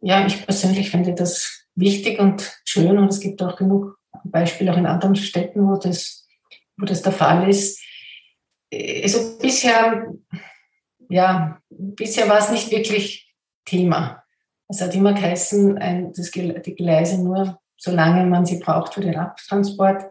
[0.00, 4.76] ja, ich persönlich finde das wichtig und schön und es gibt auch genug Beispiele auch
[4.76, 6.26] in anderen Städten, wo das,
[6.76, 7.80] wo das der Fall ist.
[8.72, 10.12] Also bisher,
[11.08, 13.32] ja, bisher war es nicht wirklich
[13.64, 14.24] Thema.
[14.68, 19.16] Es hat immer geheißen, ein, das, die Gleise nur solange man sie braucht für den
[19.16, 20.04] Abtransport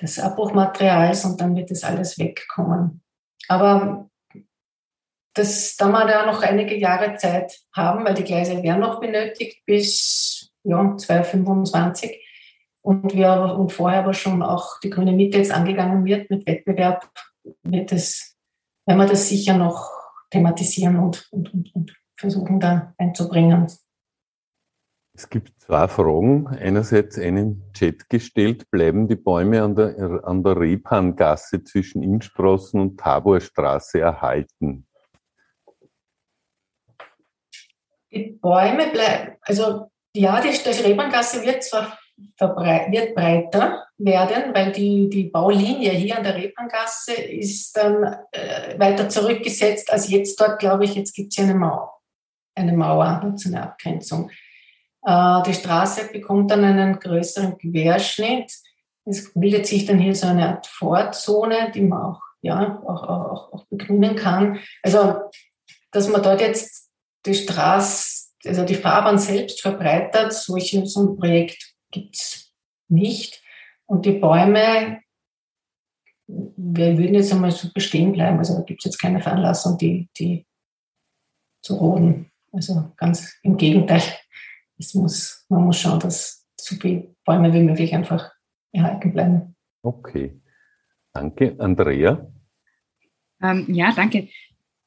[0.00, 3.02] des Abbruchmaterials und dann wird das alles wegkommen.
[3.48, 4.10] Aber
[5.34, 9.64] das, da wir da noch einige Jahre Zeit haben, weil die Gleise werden noch benötigt
[9.64, 12.20] bis ja, 2025
[12.82, 17.08] und wir und vorher aber schon auch die grüne Mitte jetzt angegangen wird mit Wettbewerb,
[17.62, 18.36] wird es,
[18.86, 19.90] wenn wir das sicher noch
[20.30, 23.70] thematisieren und, und, und, und versuchen da einzubringen.
[25.22, 26.48] Es gibt zwei Fragen.
[26.48, 32.98] Einerseits einen Chat gestellt, bleiben die Bäume an der, an der Rebhahngasse zwischen Innsprossen und
[32.98, 34.84] Taborstraße erhalten?
[38.10, 45.08] Die Bäume bleiben, also ja, die, die Rebhahngasse wird zwar wird breiter werden, weil die,
[45.08, 48.02] die Baulinie hier an der Rebanngasse ist dann
[48.32, 50.96] äh, weiter zurückgesetzt als jetzt dort, glaube ich.
[50.96, 52.00] Jetzt gibt es eine Mauer,
[52.56, 54.28] eine Mauer zu einer Abgrenzung.
[55.04, 58.52] Äh, die Straße bekommt dann einen größeren Querschnitt.
[59.04, 63.52] Es bildet sich dann hier so eine Art Vorzone, die man auch, ja, auch, auch,
[63.52, 64.60] auch begrünen kann.
[64.82, 65.20] Also,
[65.90, 66.90] dass man dort jetzt
[67.26, 72.52] die Straße, also die Fahrbahn selbst verbreitert, solche, so ein Projekt gibt es
[72.88, 73.42] nicht.
[73.86, 75.00] Und die Bäume,
[76.26, 78.38] wir würden jetzt einmal so bestehen bleiben.
[78.38, 80.46] Also da gibt es jetzt keine Veranlassung, die, die
[81.62, 82.30] zu roden.
[82.52, 84.02] Also ganz im Gegenteil.
[84.78, 88.32] Es muss, man muss schauen, dass so viele Bäume wie möglich einfach
[88.72, 89.56] erhalten bleiben.
[89.82, 90.40] Okay.
[91.12, 91.56] Danke.
[91.58, 92.26] Andrea?
[93.42, 94.28] Ähm, ja, danke.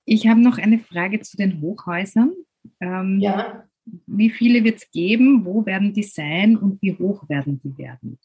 [0.06, 2.34] Ich habe noch eine Frage zu den Hochhäusern.
[2.80, 3.64] Ähm, ja.
[4.08, 5.46] Wie viele wird es geben?
[5.46, 8.18] Wo werden die sein und wie hoch werden die werden?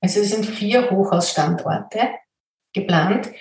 [0.00, 2.10] Also es sind vier Hochhausstandorte
[2.74, 3.32] geplant.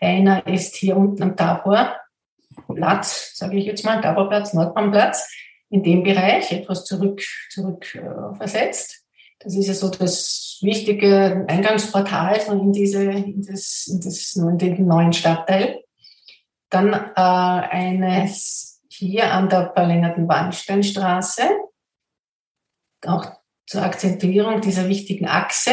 [0.00, 5.30] Einer ist hier unten am Taborplatz, sage ich jetzt mal, Taborplatz, Nordbahnplatz,
[5.70, 9.04] in dem Bereich, etwas zurück, zurück äh, versetzt.
[9.38, 14.86] Das ist ja so das wichtige Eingangsportal in, diese, in, das, in, das, in den
[14.86, 15.82] neuen Stadtteil.
[16.68, 21.42] Dann äh, eines hier an der verlängerten Wandsteinstraße,
[23.06, 23.26] auch
[23.66, 25.70] zur Akzentuierung dieser wichtigen Achse.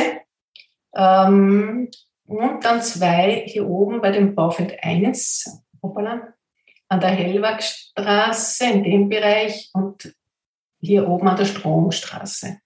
[0.95, 1.89] Ähm,
[2.25, 6.33] und dann zwei hier oben bei dem Baufeld 1, hoppala,
[6.89, 10.13] an der Hellwagstraße in dem Bereich und
[10.79, 12.57] hier oben an der Stromstraße.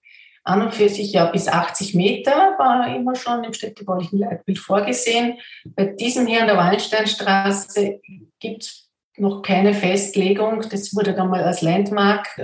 [0.43, 5.38] An und für sich ja bis 80 Meter war immer schon im städtebaulichen Leitbild vorgesehen.
[5.65, 8.01] Bei diesem hier an der Wallensteinstraße
[8.39, 10.63] gibt es noch keine Festlegung.
[10.69, 12.41] Das wurde dann mal als Landmark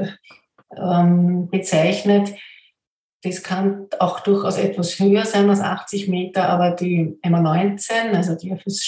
[0.76, 2.36] ähm, bezeichnet.
[3.24, 8.56] Das kann auch durchaus etwas höher sein als 80 Meter, aber die MA19, also die
[8.58, 8.86] fürs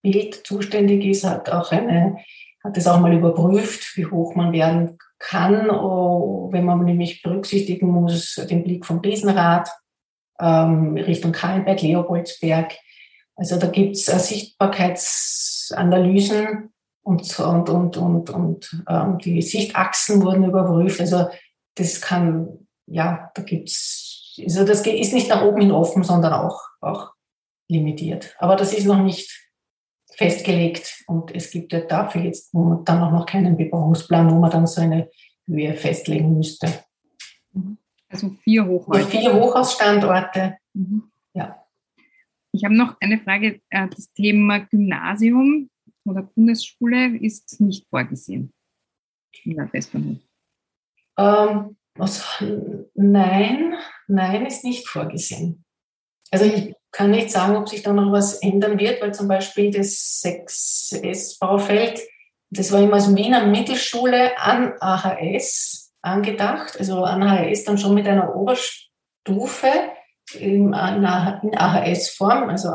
[0.00, 2.16] Stadtbild zuständig ist, hat auch eine,
[2.64, 7.88] hat es auch mal überprüft, wie hoch man werden kann, oh, wenn man nämlich berücksichtigen
[7.88, 9.68] muss, den Blick vom Riesenrad
[10.38, 12.72] ähm, Richtung Kahlenberg, Leopoldsberg.
[13.36, 16.72] Also da gibt es äh, Sichtbarkeitsanalysen
[17.02, 21.00] und, und, und, und, und ähm, die Sichtachsen wurden überprüft.
[21.00, 21.28] Also
[21.74, 26.62] das kann, ja, da gibt's, also das ist nicht nach oben hin offen, sondern auch,
[26.80, 27.10] auch
[27.68, 28.34] limitiert.
[28.38, 29.49] Aber das ist noch nicht
[30.16, 34.66] festgelegt und es gibt ja dafür jetzt dann auch noch keinen Bebauungsplan, wo man dann
[34.66, 35.10] so eine
[35.46, 36.68] Höhe festlegen müsste.
[37.52, 37.78] Mhm.
[38.08, 39.06] Also vier Hochhäuser.
[39.06, 40.58] vier Hochhausstandorte.
[40.74, 41.10] Mhm.
[41.34, 41.64] Ja.
[42.52, 43.60] Ich habe noch eine Frage.
[43.70, 45.70] Äh, das Thema Gymnasium
[46.04, 48.52] oder Bundesschule ist nicht vorgesehen
[49.44, 50.18] in der Westbahnhof.
[51.18, 52.42] Ähm, was,
[52.94, 53.74] nein,
[54.08, 55.64] nein, ist nicht vorgesehen.
[56.30, 59.70] Also ich kann nicht sagen, ob sich da noch was ändern wird, weil zum Beispiel
[59.70, 62.00] das 6S-Baufeld,
[62.50, 68.08] das war immer als Wiener Mittelschule an AHS angedacht, also an AHS dann schon mit
[68.08, 69.68] einer Oberstufe
[70.34, 72.72] in, AHS-Form, also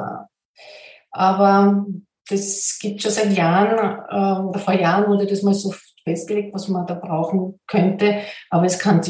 [1.12, 1.86] aber
[2.28, 6.86] das gibt schon seit Jahren, äh, vor Jahren wurde das mal so festgelegt, was man
[6.86, 9.02] da brauchen könnte, aber es kann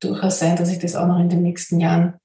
[0.00, 2.20] durchaus sein, dass sich das auch noch in den nächsten Jahren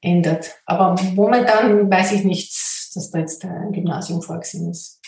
[0.00, 0.60] ändert.
[0.66, 2.50] Aber momentan weiß ich nicht,
[2.94, 5.00] dass da jetzt ein Gymnasium vorgesehen ist.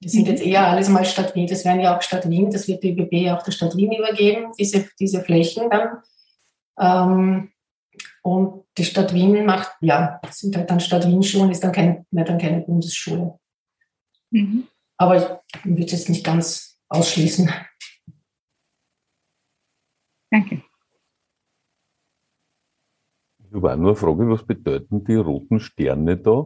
[0.00, 1.46] Wir sind jetzt eher alles mal Stadt Wien.
[1.46, 2.50] Das wären ja auch Stadt Wien.
[2.50, 6.02] Das wird die ÖBB auch der Stadt Wien übergeben, diese, diese Flächen dann.
[6.78, 7.52] Ähm,
[8.22, 12.24] und die Stadt Wien macht, ja, sind halt dann Stadt Wien-Schulen, ist dann keine, mehr
[12.24, 13.38] dann keine Bundesschule.
[14.30, 14.68] Mhm.
[14.98, 17.50] Aber ich würde es jetzt nicht ganz ausschließen.
[20.30, 20.62] Danke.
[23.56, 26.44] Ich habe nur eine Frage, was bedeuten die roten Sterne da?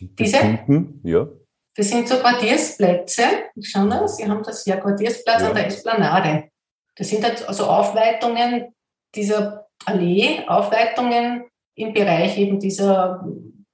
[0.00, 0.60] Diese?
[1.02, 1.28] Ja.
[1.74, 3.22] Das sind so Quartiersplätze.
[3.60, 5.48] Schauen Sie, Sie haben das ja Quartiersplatz ja.
[5.48, 6.50] an der Esplanade.
[6.96, 8.72] Das sind also Aufweitungen
[9.14, 13.26] dieser Allee, Aufweitungen im Bereich eben dieser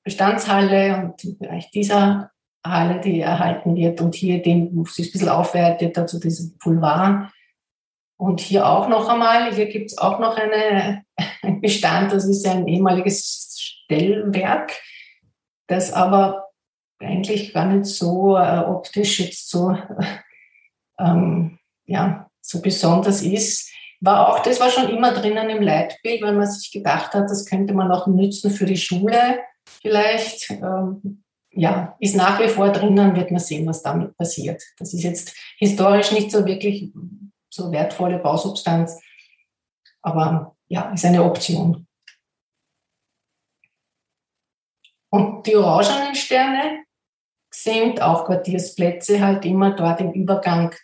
[0.03, 2.31] Bestandshalle und im Bereich dieser
[2.65, 7.31] Halle, die erhalten wird und hier den, wo sie ein bisschen aufwertet, also diesem Boulevard.
[8.19, 11.05] Und hier auch noch einmal, hier gibt es auch noch eine,
[11.43, 14.73] ein Bestand, das ist ein ehemaliges Stellwerk,
[15.67, 16.47] das aber
[16.99, 19.77] eigentlich gar nicht so äh, optisch jetzt so,
[20.99, 23.71] ähm, ja, so besonders ist.
[24.01, 27.47] War auch, das war schon immer drinnen im Leitbild, weil man sich gedacht hat, das
[27.47, 29.41] könnte man auch nützen für die Schule
[29.83, 30.51] vielleicht.
[30.51, 34.63] Ähm, ja, ist nach wie vor drinnen, wird man sehen, was damit passiert.
[34.79, 36.93] Das ist jetzt historisch nicht so wirklich
[37.57, 39.01] so wertvolle Bausubstanz.
[40.03, 41.87] Aber ja, ist eine Option.
[45.11, 46.85] Und die orangenen Sterne
[47.51, 50.75] sind auch Quartiersplätze halt immer dort im Übergang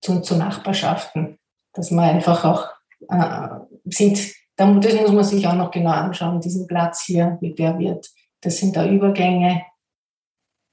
[0.00, 1.38] zu, zu Nachbarschaften,
[1.72, 2.68] dass man einfach auch
[3.08, 3.48] äh,
[3.84, 8.10] sind, das muss man sich auch noch genau anschauen, diesen Platz hier, wie der wird.
[8.40, 9.64] Das sind da Übergänge,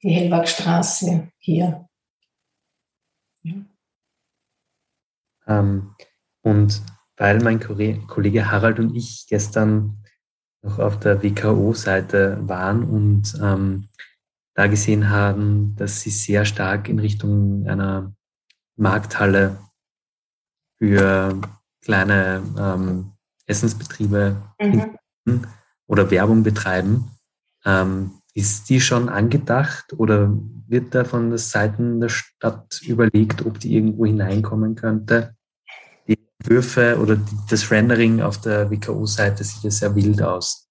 [0.03, 1.89] die Hellwagstraße hier.
[3.43, 3.55] Ja.
[5.59, 5.95] Ähm,
[6.43, 6.81] und
[7.17, 10.03] weil mein Kollege Harald und ich gestern
[10.63, 13.89] noch auf der WKO-Seite waren und ähm,
[14.53, 18.13] da gesehen haben, dass sie sehr stark in Richtung einer
[18.75, 19.57] Markthalle
[20.77, 21.39] für
[21.81, 23.11] kleine ähm,
[23.45, 24.41] Essensbetriebe
[25.25, 25.45] mhm.
[25.87, 27.11] oder Werbung betreiben.
[27.65, 30.31] Ähm, ist die schon angedacht oder
[30.67, 35.35] wird da von der Seiten der Stadt überlegt, ob die irgendwo hineinkommen könnte?
[36.43, 37.17] Entwürfe oder
[37.49, 40.67] das Rendering auf der WKO-Seite sieht ja sehr wild aus.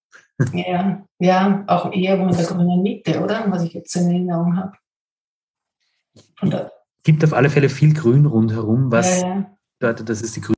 [0.53, 3.45] Ja, ja, auch eher in der grünen Mitte, oder?
[3.51, 4.73] Was ich jetzt in Erinnerung habe.
[6.43, 6.71] Es
[7.05, 9.57] gibt auf alle Fälle viel Grün rundherum, was ja, ja.
[9.79, 10.57] bedeutet, dass es die grüne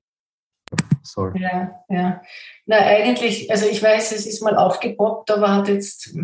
[1.03, 1.43] Sorry.
[1.43, 2.23] Ja, ja.
[2.65, 6.15] Na, eigentlich, also ich weiß, es ist mal aufgepoppt, aber hat jetzt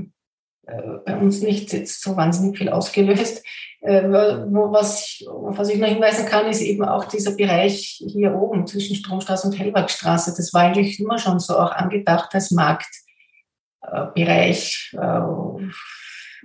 [0.67, 3.45] äh, bei uns nicht jetzt so wahnsinnig viel ausgelöst.
[3.81, 8.97] Äh, was, was ich noch hinweisen kann, ist eben auch dieser Bereich hier oben zwischen
[8.97, 10.35] Stromstraße und Hellbergstraße.
[10.37, 14.97] Das war eigentlich immer schon so auch angedacht als Marktbereich.
[15.01, 15.21] Äh,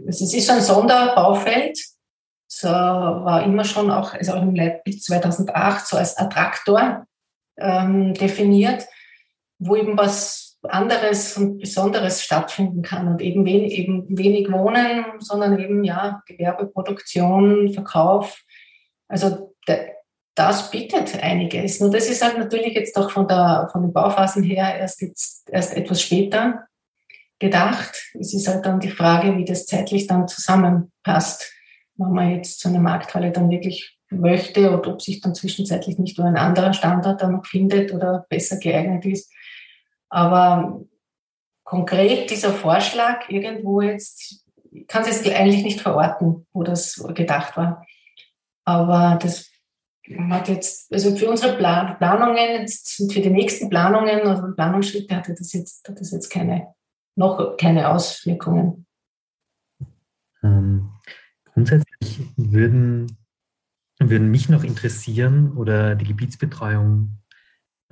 [0.07, 1.79] es ist ein Sonderbaufeld.
[2.47, 7.05] So war immer schon auch, also auch im Leitbild 2008 so als Attraktor
[7.57, 8.85] ähm, definiert,
[9.57, 15.59] wo eben was anderes und Besonderes stattfinden kann und eben wenig, eben wenig Wohnen, sondern
[15.59, 18.43] eben ja Gewerbeproduktion, Verkauf.
[19.07, 19.53] Also
[20.35, 21.79] das bietet einiges.
[21.79, 25.49] Nur das ist halt natürlich jetzt doch von, der, von den Bauphasen her erst, jetzt,
[25.51, 26.65] erst etwas später
[27.39, 28.11] gedacht.
[28.19, 31.51] Es ist halt dann die Frage, wie das zeitlich dann zusammenpasst,
[31.97, 36.17] wenn man jetzt so eine Markthalle dann wirklich möchte und ob sich dann zwischenzeitlich nicht
[36.17, 39.31] nur ein anderer Standort dann noch findet oder besser geeignet ist.
[40.13, 40.85] Aber
[41.63, 47.57] konkret dieser Vorschlag irgendwo jetzt, ich kann es jetzt eigentlich nicht verorten, wo das gedacht
[47.57, 47.83] war.
[48.63, 49.49] Aber das
[50.29, 55.33] hat jetzt, also für unsere Plan Planungen, jetzt für die nächsten Planungen also Planungsschritte hatte
[55.33, 56.75] das jetzt, hat das jetzt keine,
[57.15, 58.85] noch keine Auswirkungen.
[60.43, 60.91] Ähm,
[61.55, 63.17] grundsätzlich würden
[63.99, 67.17] würden mich noch interessieren oder die Gebietsbetreuung,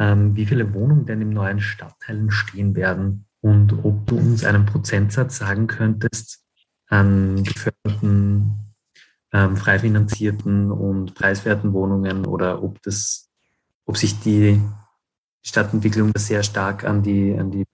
[0.02, 4.66] ähm, wie viele Wohnungen denn im neuen Stadtteil entstehen werden und ob du uns einen
[4.66, 6.43] Prozentsatz sagen könntest
[6.88, 8.74] an geförderten,
[9.32, 13.30] ähm, frei finanzierten und preiswerten Wohnungen oder ob das,
[13.86, 14.60] ob sich die
[15.43, 17.66] Stadtentwicklung sehr stark an die, an die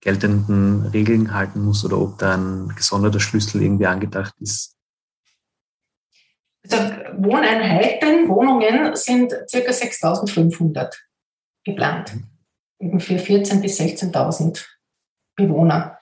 [0.00, 4.76] geltenden Regeln halten muss oder ob da ein gesonderter Schlüssel irgendwie angedacht ist,
[6.64, 6.76] also
[7.16, 9.58] Wohneinheiten, Wohnungen sind ca.
[9.58, 10.94] 6.500
[11.64, 12.14] geplant,
[12.78, 14.64] eben für 14.000 bis 16.000
[15.36, 15.98] Bewohner.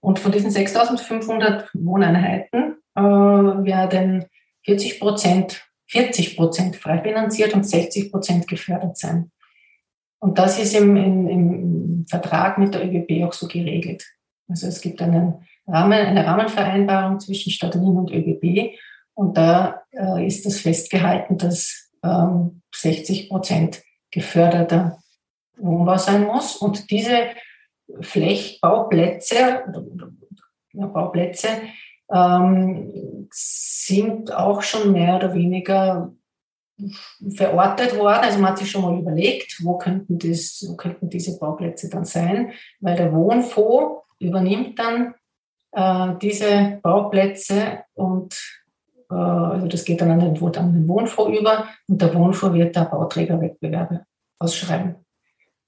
[0.00, 4.26] Und von diesen 6.500 Wohneinheiten äh, werden
[4.64, 9.30] 40 Prozent 40 Prozent frei finanziert und 60 Prozent gefördert sein.
[10.18, 14.04] Und das ist im, im, im, Vertrag mit der ÖBB auch so geregelt.
[14.48, 18.76] Also es gibt einen Rahmen, eine Rahmenvereinbarung zwischen Stadt Wien und ÖBB
[19.14, 23.82] und da äh, ist das festgehalten, dass ähm, 60 Prozent
[24.16, 24.98] geförderter
[25.58, 26.56] Wohnbau sein muss.
[26.56, 27.28] Und diese
[28.00, 29.64] Flächbauplätze,
[30.72, 31.48] Bauplätze
[32.12, 36.12] ähm, sind auch schon mehr oder weniger
[37.34, 38.24] verortet worden.
[38.24, 42.04] Also man hat sich schon mal überlegt, wo könnten, das, wo könnten diese Bauplätze dann
[42.04, 45.14] sein, weil der Wohnfonds übernimmt dann
[45.72, 48.34] äh, diese Bauplätze und
[49.10, 52.76] äh, also das geht dann an den, an den Wohnfonds über und der Wohnfonds wird
[52.76, 54.06] da Bauträgerwettbewerbe
[54.38, 54.96] ausschreiben.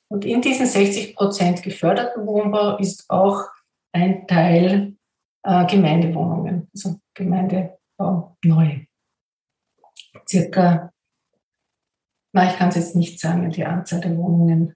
[0.08, 3.44] Und in diesen 60 Prozent geförderten Wohnbau ist auch
[3.92, 4.96] ein Teil
[5.42, 8.84] äh, Gemeindewohnungen, also Gemeindebau neu.
[10.26, 10.92] Circa,
[12.32, 14.74] na, ich kann es jetzt nicht sagen, die Anzahl der Wohnungen,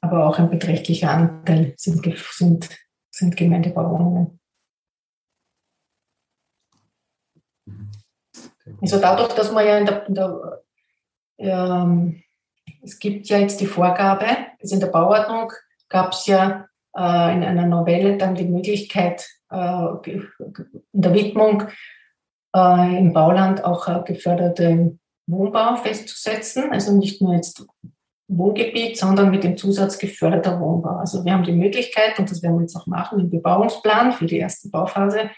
[0.00, 2.68] aber auch ein beträchtlicher Anteil sind, sind,
[3.10, 4.38] sind Gemeindebauwohnungen.
[8.80, 10.62] Also dadurch, dass man ja in der, in der
[11.38, 12.22] ähm,
[12.82, 14.26] es gibt ja jetzt die Vorgabe,
[14.60, 15.52] also in der Bauordnung
[15.88, 20.28] gab es ja äh, in einer Novelle dann die Möglichkeit, äh, in
[20.92, 21.64] der Widmung
[22.54, 26.72] äh, im Bauland auch äh, geförderte Wohnbau festzusetzen.
[26.72, 27.66] Also nicht nur jetzt
[28.28, 30.96] Wohngebiet, sondern mit dem Zusatz geförderter Wohnbau.
[30.96, 34.26] Also wir haben die Möglichkeit, und das werden wir jetzt auch machen im Bebauungsplan für
[34.26, 35.30] die erste Bauphase,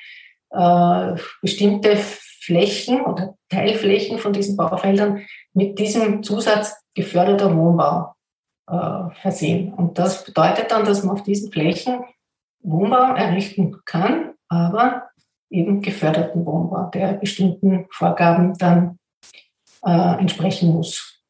[0.51, 8.15] äh, bestimmte Flächen oder Teilflächen von diesen Baufeldern mit diesem Zusatz geförderter Wohnbau
[8.69, 9.75] äh, versehen.
[9.75, 12.01] Und das bedeutet dann, dass man auf diesen Flächen
[12.61, 15.11] Wohnbau errichten kann, aber
[15.51, 18.99] eben geförderten Wohnbau, der bestimmten Vorgaben dann
[19.85, 21.23] äh, entsprechen muss.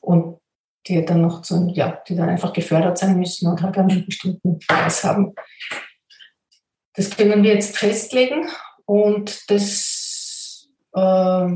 [0.00, 0.38] Und
[0.86, 4.58] die dann noch so, ja, die dann einfach gefördert sein müssen und halt einen bestimmten
[4.58, 5.34] Preis haben.
[6.98, 8.48] Das können wir jetzt festlegen
[8.84, 11.46] und das äh,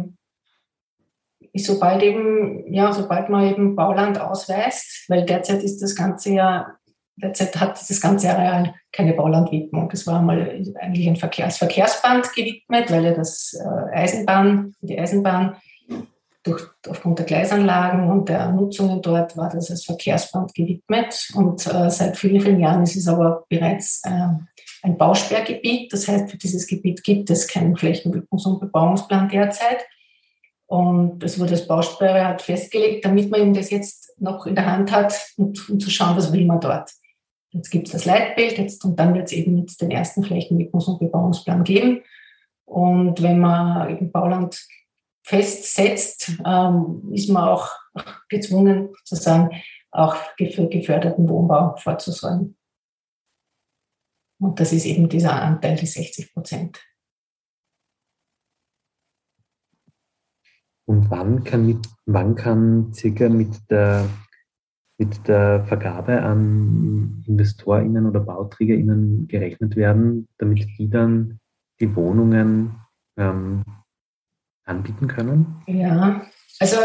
[1.53, 6.77] ist sobald eben, ja, sobald man eben Bauland ausweist, weil derzeit ist das Ganze ja,
[7.17, 9.89] derzeit hat das ganze Areal keine Baulandwidmung.
[9.89, 15.57] Das war mal eigentlich ein Verkehrs Verkehrsband gewidmet, weil ja das äh, Eisenbahn, die Eisenbahn
[16.45, 21.31] durch, aufgrund der Gleisanlagen und der Nutzungen dort war das als Verkehrsband gewidmet.
[21.35, 24.29] Und äh, seit vielen, vielen Jahren ist es aber bereits äh,
[24.83, 25.93] ein Bausperrgebiet.
[25.93, 29.85] Das heißt, für dieses Gebiet gibt es keinen Flächenwidmungs- und Bebauungsplan derzeit.
[30.67, 34.67] Und es wurde als Bausperre halt festgelegt, damit man eben das jetzt noch in der
[34.67, 36.91] Hand hat, um, um zu schauen, was will man dort.
[37.51, 40.89] Jetzt gibt es das Leitbild jetzt, und dann wird es eben jetzt den ersten Flächenwidmungs-
[40.89, 42.01] und Bebauungsplan geben.
[42.65, 44.67] Und wenn man eben Bauland
[45.23, 47.69] festsetzt, ähm, ist man auch
[48.31, 49.51] gezwungen, sozusagen
[49.91, 52.57] auch für geförderten Wohnbau vorzusorgen.
[54.43, 56.85] Und das ist eben dieser Anteil, die 60 Prozent.
[60.85, 64.09] Und wann kann, mit, wann kann circa mit der,
[64.99, 71.39] mit der Vergabe an InvestorInnen oder BauträgerInnen gerechnet werden, damit die dann
[71.79, 72.81] die Wohnungen
[73.17, 73.63] ähm,
[74.65, 75.63] anbieten können?
[75.69, 76.27] Ja,
[76.59, 76.79] also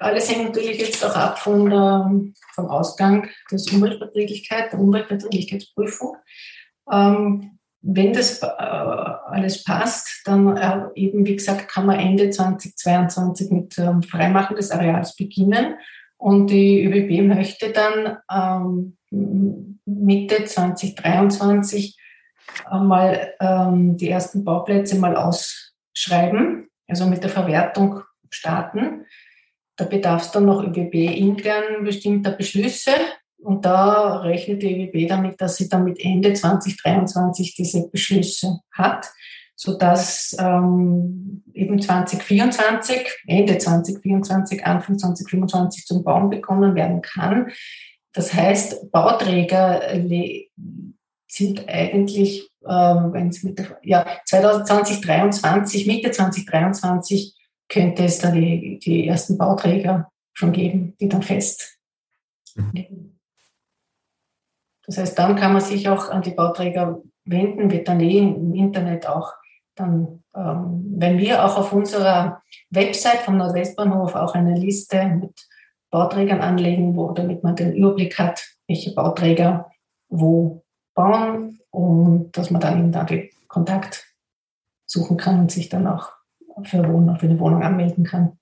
[0.00, 2.10] alles hängt natürlich jetzt auch ab von der,
[2.54, 6.16] vom Ausgang des Umweltverträglichkeit, der Umweltverträglichkeitsprüfung.
[6.90, 13.50] Ähm, wenn das äh, alles passt, dann äh, eben, wie gesagt, kann man Ende 2022
[13.50, 15.76] mit ähm, Freimachen des Areals beginnen.
[16.18, 18.98] Und die ÖBB möchte dann ähm,
[19.86, 21.96] Mitte 2023
[22.66, 29.06] einmal ähm, die ersten Bauplätze mal ausschreiben also mit der Verwertung starten.
[29.76, 32.92] Da bedarf es dann noch ÖBB intern bestimmter Beschlüsse.
[33.42, 39.06] Und da rechnet die ÖBB damit, dass sie dann mit Ende 2023 diese Beschlüsse hat,
[39.56, 47.50] sodass ähm, eben 2024, Ende 2024, Anfang 2025 zum Bauen begonnen werden kann.
[48.12, 49.82] Das heißt, Bauträger
[51.28, 57.34] sind eigentlich ähm, wenn es mit der, ja, 2023, Mitte 2023
[57.68, 61.78] könnte es dann die, die ersten Bauträger schon geben, die dann fest.
[62.54, 63.19] Mhm.
[64.90, 68.52] Das heißt, dann kann man sich auch an die Bauträger wenden, wird dann eh im
[68.56, 69.34] Internet auch
[69.76, 75.46] dann, ähm, wenn wir auch auf unserer Website vom Nordwestbahnhof auch eine Liste mit
[75.92, 79.70] Bauträgern anlegen, wo, damit man den Überblick hat, welche Bauträger
[80.08, 80.64] wo
[80.96, 84.12] bauen, und dass man dann eben da den Kontakt
[84.86, 86.10] suchen kann und sich dann auch
[86.64, 88.39] für, Wohnen, für eine Wohnung anmelden kann.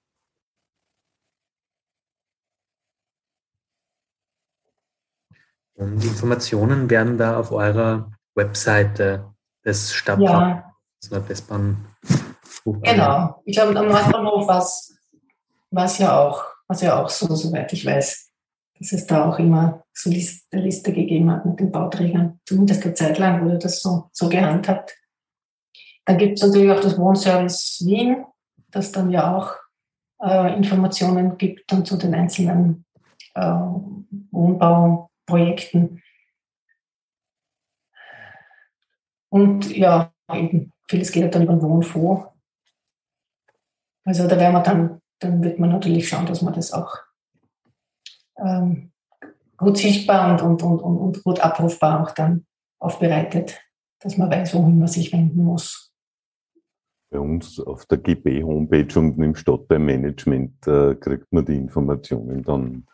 [5.78, 9.32] Und die Informationen werden da auf eurer Webseite
[9.64, 10.62] des Stadtbahnhofs
[11.02, 11.18] ja.
[11.18, 11.86] Nordwestbahn.
[12.64, 13.42] Genau.
[13.44, 18.28] Ich glaube, am Nordbahnhof war es ja auch, was ja auch so, soweit ich weiß
[18.78, 22.40] dass es da auch immer so eine Liste gegeben hat mit den Bauträgern.
[22.46, 24.96] Zumindest eine Zeit lang wurde das so, so gehandhabt.
[26.04, 28.24] Dann gibt es natürlich auch das Wohnservice Wien,
[28.70, 29.54] das dann ja auch
[30.22, 32.84] äh, Informationen gibt dann zu den einzelnen
[33.34, 33.60] äh,
[35.28, 36.02] Wohnbauprojekten.
[39.30, 42.28] Und ja, eben, vieles geht dann über den Wohnfonds.
[44.04, 46.96] Also da werden wir dann, dann wird man natürlich schauen, dass man das auch
[48.38, 48.92] ähm,
[49.58, 52.46] gut sichtbar und, und, und, und gut abrufbar auch dann
[52.78, 53.60] aufbereitet,
[54.00, 55.92] dass man weiß, wohin man sich wenden muss.
[57.10, 62.86] Bei uns auf der GB-Homepage und im Stadtteilmanagement äh, kriegt man die Informationen dann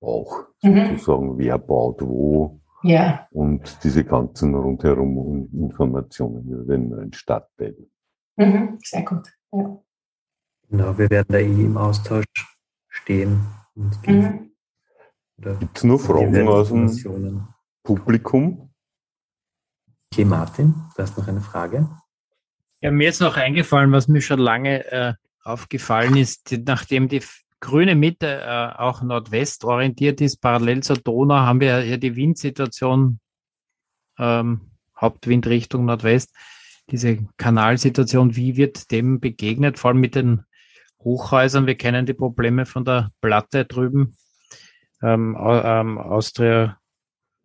[0.00, 0.90] auch, mhm.
[0.90, 2.60] sozusagen, wer baut wo.
[2.82, 3.26] Ja.
[3.32, 7.76] Und diese ganzen rundherum Informationen über den neuen Stadtteil.
[8.36, 9.28] Mhm, sehr gut.
[9.52, 9.78] Ja.
[10.70, 12.24] Genau, wir werden da eh im Austausch
[12.88, 13.40] stehen.
[13.74, 14.52] Mhm.
[15.38, 17.48] Gibt es nur Fragen aus dem
[17.82, 18.70] Publikum?
[20.10, 21.88] Okay, Martin, du hast noch eine Frage.
[22.80, 27.22] Ja, mir ist noch eingefallen, was mir schon lange äh, aufgefallen ist, nachdem die
[27.60, 30.38] grüne Mitte äh, auch Nordwest orientiert ist.
[30.40, 33.20] Parallel zur Donau haben wir ja die Windsituation,
[34.18, 36.34] ähm, Hauptwindrichtung Nordwest,
[36.90, 38.36] diese Kanalsituation.
[38.36, 40.44] Wie wird dem begegnet, vor allem mit den
[41.00, 41.66] Hochhäusern?
[41.66, 44.16] Wir kennen die Probleme von der Platte drüben,
[45.02, 46.78] ähm, ähm, Austria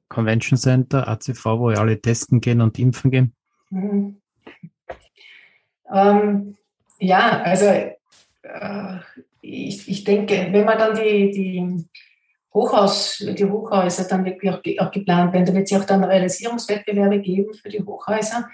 [0.10, 3.36] Convention Center, ACV, wo ja alle testen gehen und impfen gehen.
[3.70, 4.22] Mhm.
[5.92, 6.58] Ähm,
[7.00, 9.00] ja, also äh,
[9.44, 11.86] ich, ich denke, wenn man dann die, die,
[12.54, 16.04] Hochhaus, die Hochhäuser dann wirklich auch, auch geplant werden, da wird es ja auch dann
[16.04, 18.50] Realisierungswettbewerbe geben für die Hochhäuser.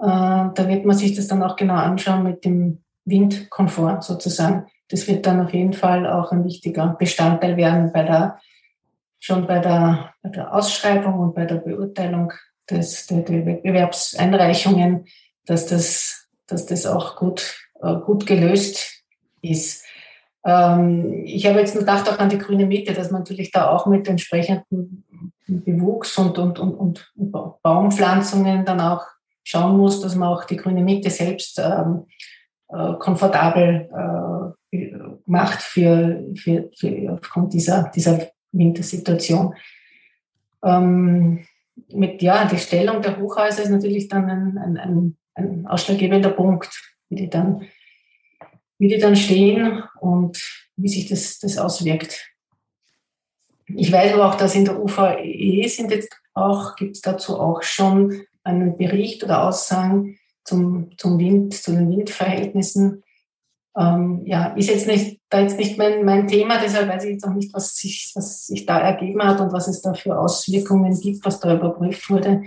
[0.00, 4.66] Äh, da wird man sich das dann auch genau anschauen mit dem Windkomfort sozusagen.
[4.88, 8.40] Das wird dann auf jeden Fall auch ein wichtiger Bestandteil werden bei der,
[9.20, 12.32] schon bei der, bei der Ausschreibung und bei der Beurteilung
[12.68, 15.06] des, der, der Wettbewerbseinreichungen,
[15.46, 19.04] dass das, dass das auch gut, äh, gut gelöst
[19.42, 19.84] ist.
[20.44, 23.68] Ähm, ich habe jetzt nur gedacht auch an die grüne Mitte, dass man natürlich da
[23.68, 25.04] auch mit entsprechendem
[25.46, 27.12] Bewuchs und, und, und, und
[27.62, 29.04] Baumpflanzungen dann auch
[29.42, 32.06] schauen muss, dass man auch die grüne Mitte selbst ähm,
[32.68, 33.88] äh, komfortabel
[34.72, 39.54] äh, macht für, für, für aufgrund dieser, dieser Wintersituation.
[40.62, 41.44] Ähm,
[41.88, 46.70] mit, ja, die Stellung der Hochhäuser ist natürlich dann ein, ein, ein, ein ausschlaggebender Punkt,
[47.08, 47.62] wie die dann
[48.84, 50.38] wie die dann stehen und
[50.76, 52.30] wie sich das, das auswirkt.
[53.66, 57.62] Ich weiß aber auch, dass in der UVE sind jetzt auch, gibt es dazu auch
[57.62, 63.02] schon einen Bericht oder Aussagen zum, zum Wind, zu den Windverhältnissen.
[63.74, 67.24] Ähm, ja, ist jetzt nicht, da jetzt nicht mein, mein Thema, deshalb weiß ich jetzt
[67.24, 71.00] auch nicht, was sich, was sich da ergeben hat und was es da für Auswirkungen
[71.00, 72.42] gibt, was da überprüft wurde.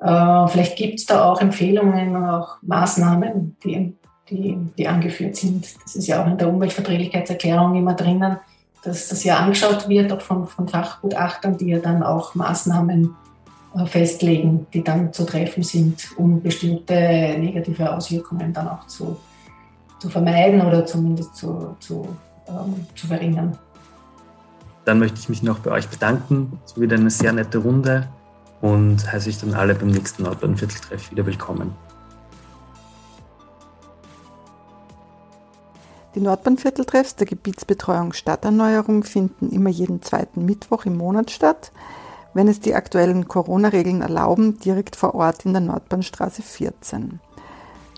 [0.00, 3.94] Äh, vielleicht gibt es da auch Empfehlungen, auch Maßnahmen, die
[4.30, 5.66] die, die angeführt sind.
[5.84, 8.38] Das ist ja auch in der Umweltverträglichkeitserklärung immer drinnen,
[8.82, 13.14] dass das ja angeschaut wird, auch von, von Fachgutachtern, die ja dann auch Maßnahmen
[13.76, 16.94] äh, festlegen, die dann zu treffen sind, um bestimmte
[17.38, 19.16] negative Auswirkungen dann auch zu,
[19.98, 22.08] zu vermeiden oder zumindest zu, zu,
[22.48, 23.58] ähm, zu verringern.
[24.84, 26.60] Dann möchte ich mich noch bei euch bedanken.
[26.64, 28.08] Es war wieder eine sehr nette Runde
[28.60, 31.74] und heiße ich dann alle beim nächsten Nordbahnvierteltreff wieder willkommen.
[36.16, 41.72] Die Nordbahnvierteltreffs der Gebietsbetreuung Stadterneuerung finden immer jeden zweiten Mittwoch im Monat statt,
[42.32, 47.20] wenn es die aktuellen Corona-Regeln erlauben, direkt vor Ort in der Nordbahnstraße 14.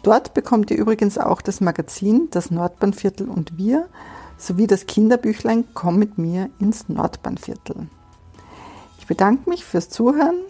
[0.03, 3.87] Dort bekommt ihr übrigens auch das Magazin Das Nordbahnviertel und wir
[4.37, 7.87] sowie das Kinderbüchlein Komm mit mir ins Nordbahnviertel.
[8.99, 10.41] Ich bedanke mich fürs Zuhören.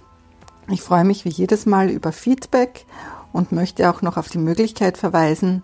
[0.71, 2.87] Ich freue mich wie jedes Mal über Feedback
[3.35, 5.62] und möchte auch noch auf die Möglichkeit verweisen,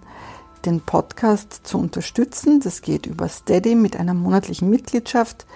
[0.67, 2.61] den Podcast zu unterstützen.
[2.61, 5.47] Das geht über Steady mit einer monatlichen Mitgliedschaft,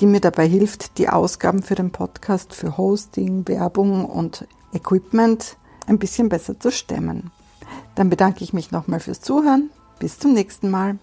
[0.00, 5.56] die mir dabei hilft, die Ausgaben für den Podcast für Hosting, Werbung und Equipment
[5.86, 7.30] ein bisschen besser zu stemmen.
[7.94, 9.70] Dann bedanke ich mich nochmal fürs Zuhören.
[9.98, 10.98] Bis zum nächsten Mal.